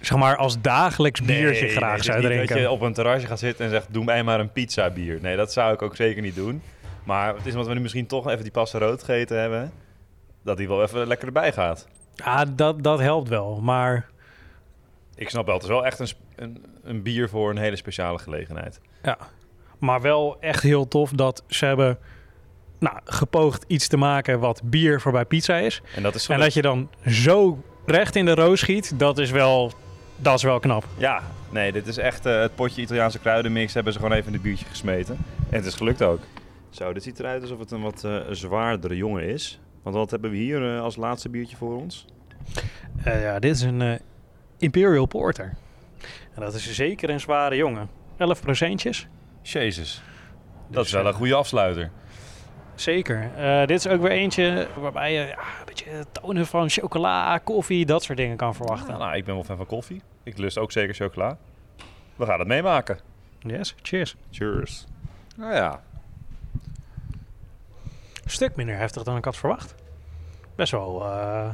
zeg 0.00 0.18
maar, 0.18 0.36
als 0.36 0.60
dagelijks 0.60 1.22
biertje 1.22 1.66
Nee, 1.66 1.76
graag 1.76 1.94
nee, 1.94 2.02
zou 2.02 2.20
drinken. 2.20 2.48
dat 2.48 2.58
je 2.58 2.70
op 2.70 2.80
een 2.80 2.92
terrasje 2.92 3.26
gaat 3.26 3.38
zitten 3.38 3.64
en 3.64 3.70
zegt, 3.70 3.86
doe 3.90 4.04
mij 4.04 4.22
maar 4.22 4.40
een 4.40 4.52
pizza 4.52 4.90
bier. 4.90 5.18
Nee, 5.22 5.36
dat 5.36 5.52
zou 5.52 5.72
ik 5.72 5.82
ook 5.82 5.96
zeker 5.96 6.22
niet 6.22 6.34
doen. 6.34 6.62
Maar 7.04 7.34
het 7.34 7.46
is 7.46 7.52
omdat 7.52 7.68
we 7.68 7.74
nu 7.74 7.80
misschien 7.80 8.06
toch 8.06 8.28
even 8.28 8.42
die 8.42 8.52
pasta 8.52 8.78
rood 8.78 9.02
gegeten 9.02 9.40
hebben, 9.40 9.72
dat 10.44 10.56
die 10.56 10.68
wel 10.68 10.82
even 10.82 11.06
lekker 11.06 11.26
erbij 11.26 11.52
gaat. 11.52 11.86
Ja, 12.14 12.44
dat, 12.44 12.82
dat 12.82 12.98
helpt 13.00 13.28
wel. 13.28 13.60
Maar 13.60 14.06
Ik 15.14 15.28
snap 15.30 15.46
wel, 15.46 15.54
het 15.54 15.62
is 15.64 15.70
wel 15.70 15.86
echt 15.86 15.98
een, 15.98 16.08
een, 16.36 16.64
een 16.82 17.02
bier 17.02 17.28
voor 17.28 17.50
een 17.50 17.58
hele 17.58 17.76
speciale 17.76 18.18
gelegenheid. 18.18 18.80
Ja, 19.02 19.18
maar 19.78 20.00
wel 20.00 20.36
echt 20.40 20.62
heel 20.62 20.88
tof 20.88 21.10
dat 21.10 21.44
ze 21.48 21.64
hebben 21.64 21.98
nou, 22.78 22.96
gepoogd 23.04 23.64
iets 23.66 23.88
te 23.88 23.96
maken 23.96 24.40
wat 24.40 24.60
bier 24.64 25.00
voorbij 25.00 25.24
pizza 25.24 25.56
is. 25.56 25.80
En 25.94 26.02
dat 26.02 26.14
is 26.14 26.28
En 26.28 26.40
dat 26.40 26.54
je 26.54 26.62
dan 26.62 26.90
zo 27.06 27.62
recht 27.86 28.16
in 28.16 28.24
de 28.24 28.34
roos 28.34 28.60
schiet, 28.60 28.98
dat 28.98 29.18
is 29.18 29.30
wel, 29.30 29.72
dat 30.18 30.34
is 30.34 30.42
wel 30.42 30.58
knap. 30.58 30.84
Ja, 30.96 31.22
nee, 31.50 31.72
dit 31.72 31.86
is 31.86 31.96
echt 31.96 32.26
eh, 32.26 32.40
het 32.40 32.54
potje 32.54 32.82
Italiaanse 32.82 33.18
kruidenmix 33.18 33.74
hebben 33.74 33.92
ze 33.92 33.98
gewoon 33.98 34.14
even 34.14 34.26
in 34.26 34.32
het 34.32 34.42
biertje 34.42 34.64
gesmeten. 34.66 35.16
En 35.50 35.56
het 35.56 35.64
is 35.66 35.74
gelukt 35.74 36.02
ook. 36.02 36.20
Zo, 36.70 36.92
dit 36.92 37.02
ziet 37.02 37.18
eruit 37.18 37.42
alsof 37.42 37.58
het 37.58 37.70
een 37.70 37.82
wat 37.82 38.04
eh, 38.04 38.16
zwaardere 38.30 38.96
jongen 38.96 39.22
is. 39.22 39.60
Want 39.82 39.96
wat 39.96 40.10
hebben 40.10 40.30
we 40.30 40.36
hier 40.36 40.74
eh, 40.74 40.80
als 40.82 40.96
laatste 40.96 41.28
biertje 41.28 41.56
voor 41.56 41.76
ons? 41.76 42.06
Eh, 43.04 43.22
ja, 43.22 43.38
dit 43.38 43.54
is 43.54 43.62
een 43.62 43.82
eh, 43.82 43.98
Imperial 44.58 45.06
Porter. 45.06 45.54
En 46.34 46.40
dat 46.42 46.54
is 46.54 46.72
zeker 46.74 47.10
een 47.10 47.20
zware 47.20 47.56
jongen. 47.56 47.88
11 48.16 48.40
procentjes. 48.40 49.06
Jezus. 49.42 50.02
Dat 50.66 50.76
Dus, 50.82 50.86
is 50.86 50.92
wel 50.92 51.06
een 51.06 51.12
goede 51.14 51.34
afsluiter. 51.34 51.90
Zeker. 52.80 53.30
Eh, 53.36 53.58
dit 53.66 53.78
is 53.78 53.86
ook 53.88 54.00
weer 54.00 54.10
eentje 54.10 54.68
waarbij 54.80 55.12
je 55.12 55.26
ja, 55.26 55.38
een 55.38 55.64
beetje 55.64 56.04
tonen 56.12 56.46
van 56.46 56.68
chocola, 56.70 57.38
koffie, 57.38 57.86
dat 57.86 58.02
soort 58.02 58.18
dingen 58.18 58.36
kan 58.36 58.54
verwachten. 58.54 58.98
Nou, 58.98 59.16
ik 59.16 59.24
ben 59.24 59.34
wel 59.34 59.44
fan 59.44 59.56
van 59.56 59.66
koffie. 59.66 60.02
Ik 60.22 60.38
lust 60.38 60.58
ook 60.58 60.72
zeker 60.72 60.94
chocola. 60.94 61.36
We 62.16 62.26
gaan 62.26 62.38
het 62.38 62.48
meemaken. 62.48 62.98
Yes, 63.40 63.74
cheers. 63.82 64.16
Cheers. 64.30 64.84
Nou 65.36 65.54
ja, 65.54 65.80
Een 68.24 68.30
stuk 68.34 68.56
minder 68.56 68.76
heftig 68.76 69.02
dan 69.02 69.16
ik 69.16 69.24
had 69.24 69.36
verwacht. 69.36 69.74
Best 70.54 70.72
wel, 70.72 71.04
eh, 71.04 71.48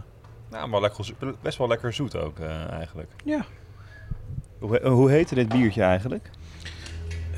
Nou, 0.50 0.68
maar 0.68 0.80
lekker, 0.80 1.14
best 1.42 1.58
wel 1.58 1.68
lekker 1.68 1.92
zoet 1.92 2.16
ook 2.16 2.38
eh, 2.38 2.70
eigenlijk. 2.70 3.10
ja. 3.24 3.44
Hoe, 4.58 4.86
hoe 4.88 5.10
heette 5.10 5.34
dit 5.34 5.48
biertje 5.48 5.82
eigenlijk? 5.82 6.30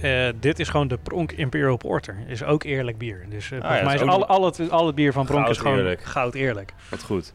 Eh, 0.02 0.28
dit 0.40 0.58
is 0.58 0.68
gewoon 0.68 0.88
de 0.88 0.98
Pronk 1.02 1.32
Imperial 1.32 1.76
Porter. 1.76 2.16
Is 2.26 2.44
ook 2.44 2.64
eerlijk 2.64 2.98
bier. 2.98 3.26
Dus 3.28 3.48
ja, 3.48 3.60
volgens 3.60 3.82
mij 3.82 3.94
is 3.94 4.00
al, 4.00 4.26
al, 4.26 4.44
het, 4.44 4.70
al 4.70 4.86
het 4.86 4.94
bier 4.94 5.12
van 5.12 5.26
Pronk 5.26 5.48
is 5.48 5.58
gewoon 5.58 5.78
eerlijk. 5.78 6.02
goud 6.02 6.34
eerlijk. 6.34 6.72
Wat 6.90 7.02
goed. 7.02 7.32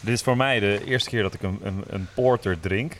Dit 0.00 0.14
is 0.14 0.22
voor 0.22 0.36
mij 0.36 0.60
de 0.60 0.84
eerste 0.84 1.10
keer 1.10 1.22
dat 1.22 1.34
ik 1.34 1.42
een, 1.42 1.58
een, 1.62 1.84
een 1.86 2.08
porter 2.14 2.60
drink. 2.60 2.96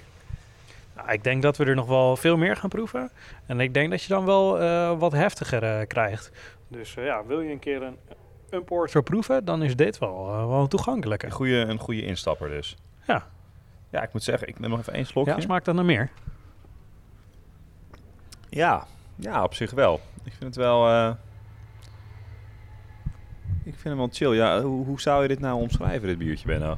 Nou, 0.96 1.12
ik 1.12 1.24
denk 1.24 1.42
dat 1.42 1.56
we 1.56 1.64
er 1.64 1.74
nog 1.74 1.86
wel 1.86 2.16
veel 2.16 2.36
meer 2.36 2.56
gaan 2.56 2.68
proeven. 2.68 3.10
En 3.46 3.60
ik 3.60 3.74
denk 3.74 3.90
dat 3.90 4.02
je 4.02 4.08
dan 4.08 4.24
wel 4.24 4.60
eh, 4.60 4.98
wat 4.98 5.12
heftiger 5.12 5.86
krijgt. 5.86 6.30
Dus 6.68 6.94
ja, 6.94 7.26
wil 7.26 7.40
je 7.40 7.50
een 7.52 7.58
keer 7.58 7.82
een, 7.82 7.96
een 8.50 8.64
porter 8.64 9.02
proeven, 9.02 9.44
dan 9.44 9.62
is 9.62 9.76
dit 9.76 9.98
wel, 9.98 10.48
wel 10.48 10.66
toegankelijker. 10.66 11.28
Een 11.28 11.34
goede, 11.34 11.56
een 11.56 11.78
goede 11.78 12.02
instapper 12.02 12.48
dus. 12.48 12.76
Ja. 13.06 13.26
Ja, 13.90 14.02
ik 14.02 14.12
moet 14.12 14.22
zeggen, 14.22 14.48
ik 14.48 14.58
neem 14.58 14.70
nog 14.70 14.78
even 14.78 14.92
één 14.92 15.06
slokje. 15.06 15.32
Ja, 15.32 15.40
smaakt 15.40 15.64
dat 15.64 15.74
naar 15.74 15.84
meer? 15.84 16.10
Ja, 18.56 18.86
ja, 19.16 19.42
op 19.42 19.54
zich 19.54 19.70
wel. 19.70 20.00
Ik 20.24 20.32
vind 20.32 20.44
het 20.44 20.56
wel. 20.56 20.88
eh, 20.88 21.10
ik 23.64 23.72
vind 23.72 23.84
hem 23.84 23.96
wel 23.96 24.08
chill. 24.12 24.34
Ja, 24.34 24.62
hoe, 24.62 24.84
hoe 24.84 25.00
zou 25.00 25.22
je 25.22 25.28
dit 25.28 25.40
nou 25.40 25.60
omschrijven, 25.60 26.08
dit 26.08 26.18
biertje, 26.18 26.46
Benno? 26.46 26.76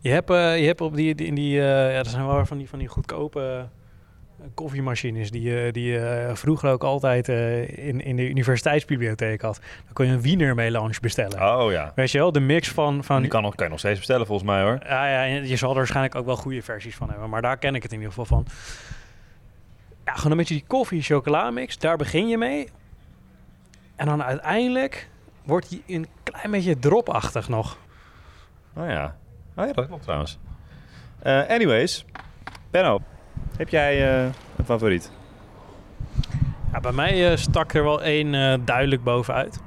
Je 0.00 0.10
hebt, 0.10 0.30
eh, 0.30 0.60
je 0.60 0.66
hebt 0.66 0.80
op 0.80 0.96
die, 0.96 1.14
die, 1.14 1.26
in 1.26 1.34
die, 1.34 1.58
eh, 1.58 1.66
ja, 1.66 1.98
er 1.98 2.06
zijn 2.06 2.26
wel 2.26 2.46
van 2.46 2.58
die, 2.58 2.68
van 2.68 2.78
die 2.78 2.88
goedkope 2.88 3.68
koffiemachines 4.54 5.30
die, 5.30 5.72
die 5.72 5.84
je 5.84 6.30
vroeger 6.34 6.70
ook 6.70 6.84
altijd 6.84 7.28
in, 7.28 8.00
in 8.00 8.16
de 8.16 8.28
universiteitsbibliotheek 8.28 9.40
had. 9.40 9.60
Dan 9.84 9.92
kon 9.92 10.06
je 10.06 10.12
een 10.12 10.20
Wiener 10.20 10.54
melange 10.54 10.94
bestellen. 11.00 11.58
Oh 11.58 11.72
ja. 11.72 11.92
Weet 11.94 12.10
je 12.10 12.18
wel, 12.18 12.32
de 12.32 12.40
mix 12.40 12.68
van... 12.68 13.04
van 13.04 13.20
Die 13.20 13.30
kan, 13.30 13.42
nog, 13.42 13.54
kan 13.54 13.64
je 13.64 13.70
nog 13.70 13.80
steeds 13.80 13.98
bestellen, 13.98 14.26
volgens 14.26 14.48
mij 14.48 14.62
hoor. 14.62 14.78
Ja, 14.84 15.08
ja, 15.08 15.22
je 15.22 15.56
zal 15.56 15.70
er 15.70 15.76
waarschijnlijk 15.76 16.14
ook 16.14 16.26
wel 16.26 16.36
goede 16.36 16.62
versies 16.62 16.96
van 16.96 17.10
hebben, 17.10 17.30
maar 17.30 17.42
daar 17.42 17.58
ken 17.58 17.74
ik 17.74 17.82
het 17.82 17.92
in 17.92 17.98
ieder 17.98 18.12
geval 18.12 18.36
van. 18.36 18.46
Ja, 20.06 20.14
gewoon 20.14 20.30
een 20.30 20.36
beetje 20.36 20.54
die 20.54 20.64
koffie 20.66 21.02
chocola 21.02 21.50
mix, 21.50 21.78
daar 21.78 21.96
begin 21.96 22.28
je 22.28 22.38
mee. 22.38 22.68
En 23.96 24.06
dan 24.06 24.22
uiteindelijk 24.22 25.08
wordt 25.44 25.68
die 25.68 25.82
een 25.86 26.06
klein 26.22 26.50
beetje 26.50 26.78
dropachtig 26.78 27.48
nog. 27.48 27.76
Oh 28.76 28.88
ja. 28.88 29.16
Oh 29.56 29.66
ja, 29.66 29.72
dat 29.72 29.86
klopt 29.86 30.02
trouwens. 30.02 30.38
Eh, 31.18 31.48
anyways, 31.48 32.04
Benno, 32.70 33.00
heb 33.56 33.68
jij 33.68 34.18
eh, 34.18 34.24
een 34.56 34.64
favoriet? 34.64 35.10
Ja, 36.72 36.80
bij 36.80 36.92
mij 36.92 37.30
eh, 37.30 37.36
stak 37.36 37.74
er 37.74 37.84
wel 37.84 38.02
één 38.02 38.64
duidelijk 38.64 39.04
bovenuit. 39.04 39.60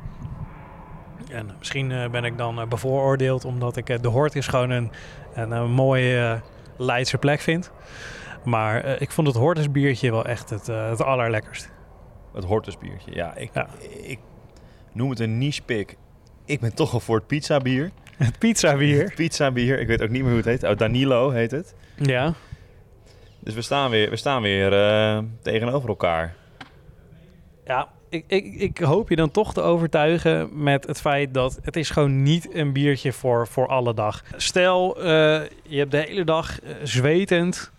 En 1.29 1.49
misschien 1.57 1.87
ben 2.11 2.23
ik 2.23 2.37
dan 2.37 2.69
bevooroordeeld 2.69 3.45
omdat 3.45 3.77
ik 3.77 4.03
de 4.03 4.07
Hort 4.07 4.35
is 4.35 4.47
gewoon 4.47 4.69
een, 4.69 4.91
een, 5.33 5.51
een 5.51 5.71
mooie 5.71 6.41
Leidse 6.77 7.17
plek 7.17 7.39
vind. 7.39 7.71
Maar 8.43 8.83
eh, 8.83 9.01
ik 9.01 9.11
vond 9.11 9.27
het 9.27 9.35
Hortus 9.35 9.71
biertje 9.71 10.11
wel 10.11 10.25
echt 10.25 10.49
het, 10.49 10.69
eh, 10.69 10.89
het 10.89 11.01
allerlekkerst. 11.03 11.69
Het 12.33 12.43
Hortusbiertje. 12.43 13.15
Ja, 13.15 13.35
ik, 13.35 13.49
Ja. 13.53 13.67
ik 14.01 14.19
noem 14.93 15.09
het 15.09 15.19
een 15.19 15.37
niche 15.37 15.61
pick. 15.61 15.97
Ik 16.45 16.59
ben 16.59 16.75
toch 16.75 16.93
al 16.93 16.99
voor 16.99 17.15
het 17.15 17.27
pizza 17.27 17.59
bier. 17.59 17.91
Het 18.17 18.39
pizza 18.39 18.75
bier. 18.77 19.13
Pizza 19.15 19.51
bier, 19.51 19.79
ik 19.79 19.87
weet 19.87 20.01
ook 20.01 20.09
niet 20.09 20.21
meer 20.21 20.29
hoe 20.29 20.39
het 20.39 20.45
heet. 20.45 20.63
Oh, 20.63 20.77
Danilo 20.77 21.29
heet 21.29 21.51
het. 21.51 21.75
Ja. 21.95 22.33
Dus 23.39 23.53
we 23.53 23.61
staan 23.61 23.89
weer, 23.89 24.09
we 24.09 24.15
staan 24.15 24.41
weer 24.41 24.73
eh, 24.73 25.19
tegenover 25.41 25.89
elkaar. 25.89 26.35
Ja, 27.65 27.87
ik, 28.09 28.23
ik, 28.27 28.45
ik 28.55 28.77
hoop 28.77 29.09
je 29.09 29.15
dan 29.15 29.31
toch 29.31 29.53
te 29.53 29.61
overtuigen 29.61 30.63
met 30.63 30.87
het 30.87 31.01
feit 31.01 31.33
dat 31.33 31.59
het 31.61 31.75
is 31.75 31.89
gewoon 31.89 32.23
niet 32.23 32.55
een 32.55 32.73
biertje 32.73 33.13
voor, 33.13 33.47
voor 33.47 33.67
alle 33.67 33.93
dag. 33.93 34.23
Stel, 34.35 35.03
je 35.63 35.77
hebt 35.77 35.91
de 35.91 35.97
hele 35.97 36.23
dag 36.23 36.59
zwetend 36.83 37.71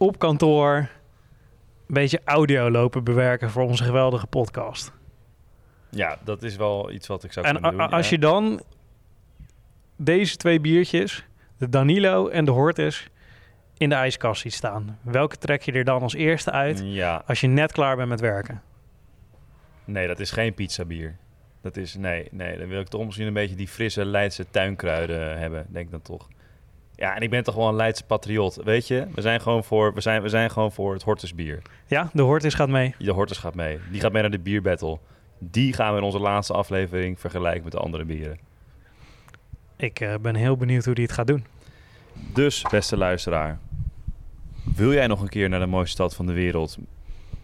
op 0.00 0.18
kantoor 0.18 0.76
een 0.76 0.88
beetje 1.86 2.20
audio 2.24 2.70
lopen 2.70 3.04
bewerken 3.04 3.50
voor 3.50 3.62
onze 3.62 3.84
geweldige 3.84 4.26
podcast. 4.26 4.92
Ja, 5.90 6.18
dat 6.24 6.42
is 6.42 6.56
wel 6.56 6.90
iets 6.90 7.06
wat 7.06 7.24
ik 7.24 7.32
zou 7.32 7.46
En 7.46 7.52
kunnen 7.52 7.70
doen. 7.70 7.80
a- 7.80 7.88
als 7.88 8.08
ja. 8.08 8.14
je 8.14 8.18
dan 8.20 8.62
deze 9.96 10.36
twee 10.36 10.60
biertjes, 10.60 11.26
de 11.58 11.68
Danilo 11.68 12.28
en 12.28 12.44
de 12.44 12.50
Hortus, 12.50 13.08
in 13.76 13.88
de 13.88 13.94
ijskast 13.94 14.40
ziet 14.40 14.54
staan, 14.54 14.98
welke 15.02 15.36
trek 15.36 15.62
je 15.62 15.72
er 15.72 15.84
dan 15.84 16.02
als 16.02 16.14
eerste 16.14 16.50
uit 16.50 16.80
Ja, 16.84 17.22
als 17.26 17.40
je 17.40 17.46
net 17.46 17.72
klaar 17.72 17.96
bent 17.96 18.08
met 18.08 18.20
werken? 18.20 18.62
nee, 19.84 20.06
dat 20.06 20.20
is 20.20 20.30
geen 20.30 20.54
pizza 20.54 20.84
bier. 20.84 21.16
Dat 21.62 21.76
is, 21.76 21.94
nee, 21.94 22.28
nee, 22.30 22.58
dan 22.58 22.68
wil 22.68 22.80
ik 22.80 22.88
toch 22.88 23.04
misschien 23.04 23.26
een 23.26 23.32
beetje 23.32 23.56
die 23.56 23.68
frisse 23.68 24.04
Leidse 24.04 24.46
tuinkruiden 24.50 25.38
hebben, 25.38 25.66
denk 25.68 25.84
ik 25.84 25.90
dan 25.90 26.02
toch. 26.02 26.28
Ja, 27.00 27.14
en 27.14 27.22
ik 27.22 27.30
ben 27.30 27.42
toch 27.42 27.54
wel 27.54 27.68
een 27.68 27.74
Leidse 27.74 28.04
patriot, 28.04 28.56
weet 28.64 28.86
je? 28.88 29.06
We 29.14 29.20
zijn 29.20 29.40
gewoon 29.40 29.64
voor, 29.64 29.94
we 29.94 30.00
zijn, 30.00 30.22
we 30.22 30.28
zijn 30.28 30.50
gewoon 30.50 30.72
voor 30.72 30.92
het 30.92 31.02
Hortusbier. 31.02 31.62
Ja, 31.86 32.10
de 32.12 32.22
Hortus 32.22 32.54
gaat 32.54 32.68
mee. 32.68 32.94
De 32.98 33.10
Hortus 33.10 33.38
gaat 33.38 33.54
mee. 33.54 33.78
Die 33.90 34.00
gaat 34.00 34.12
mee 34.12 34.22
naar 34.22 34.30
de 34.30 34.38
bierbattle. 34.38 34.98
Die 35.38 35.72
gaan 35.72 35.92
we 35.92 35.98
in 35.98 36.04
onze 36.04 36.18
laatste 36.18 36.52
aflevering 36.52 37.20
vergelijken 37.20 37.62
met 37.62 37.72
de 37.72 37.78
andere 37.78 38.04
bieren. 38.04 38.38
Ik 39.76 40.00
eh, 40.00 40.14
ben 40.20 40.34
heel 40.34 40.56
benieuwd 40.56 40.84
hoe 40.84 40.94
die 40.94 41.04
het 41.04 41.12
gaat 41.12 41.26
doen. 41.26 41.44
Dus, 42.32 42.64
beste 42.70 42.96
luisteraar, 42.96 43.58
wil 44.74 44.92
jij 44.92 45.06
nog 45.06 45.20
een 45.20 45.28
keer 45.28 45.48
naar 45.48 45.60
de 45.60 45.66
mooiste 45.66 45.92
stad 45.92 46.14
van 46.14 46.26
de 46.26 46.32
wereld? 46.32 46.78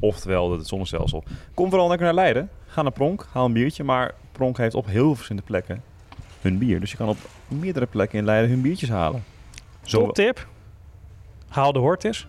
Oftewel 0.00 0.52
het 0.52 0.66
zonnestelsel. 0.66 1.24
Kom 1.54 1.68
vooral 1.68 1.88
lekker 1.88 2.06
naar 2.06 2.14
Leiden. 2.14 2.50
Ga 2.66 2.82
naar 2.82 2.92
Pronk, 2.92 3.26
haal 3.32 3.44
een 3.44 3.52
biertje. 3.52 3.84
Maar 3.84 4.14
Pronk 4.32 4.58
heeft 4.58 4.74
op 4.74 4.86
heel 4.86 5.14
verschillende 5.14 5.46
plekken 5.46 5.82
hun 6.40 6.58
bier. 6.58 6.80
Dus 6.80 6.90
je 6.90 6.96
kan 6.96 7.08
op 7.08 7.18
meerdere 7.48 7.86
plekken 7.86 8.18
in 8.18 8.24
Leiden 8.24 8.50
hun 8.50 8.60
biertjes 8.60 8.88
halen. 8.88 9.22
Zo 9.86 9.98
Top 10.04 10.14
tip. 10.14 10.46
Haal 11.48 11.72
de 11.72 11.78
Hortus 11.78 12.28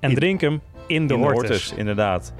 en 0.00 0.10
In- 0.10 0.16
drink 0.16 0.40
hem 0.40 0.52
in 0.52 0.60
de, 0.86 0.94
in 0.94 1.06
de 1.06 1.14
Hortus. 1.14 1.40
Hortus, 1.40 1.72
inderdaad. 1.72 2.32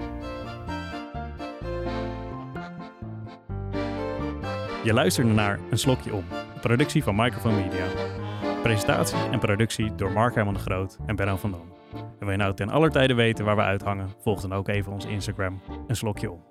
Je 4.85 4.93
luisterde 4.93 5.31
naar 5.33 5.59
Een 5.71 5.79
Slokje 5.79 6.13
Om, 6.13 6.25
een 6.55 6.61
productie 6.61 7.03
van 7.03 7.17
Microphone 7.17 7.55
Media. 7.63 7.85
Presentatie 8.63 9.19
en 9.31 9.39
productie 9.39 9.95
door 9.95 10.13
Mark 10.13 10.35
Herman 10.35 10.55
de 10.55 10.61
Groot 10.61 10.99
en 11.07 11.17
Benno 11.17 11.37
van 11.37 11.51
Dam. 11.51 11.73
En 11.95 12.19
wil 12.19 12.31
je 12.31 12.37
nou 12.37 12.55
ten 12.55 12.69
aller 12.69 12.91
tijde 12.91 13.15
weten 13.15 13.45
waar 13.45 13.57
we 13.57 13.63
uithangen, 13.63 14.09
volg 14.23 14.41
dan 14.41 14.53
ook 14.53 14.69
even 14.69 14.93
ons 14.93 15.05
Instagram 15.05 15.61
Een 15.87 15.97
Slokje 15.97 16.31
Om. 16.31 16.43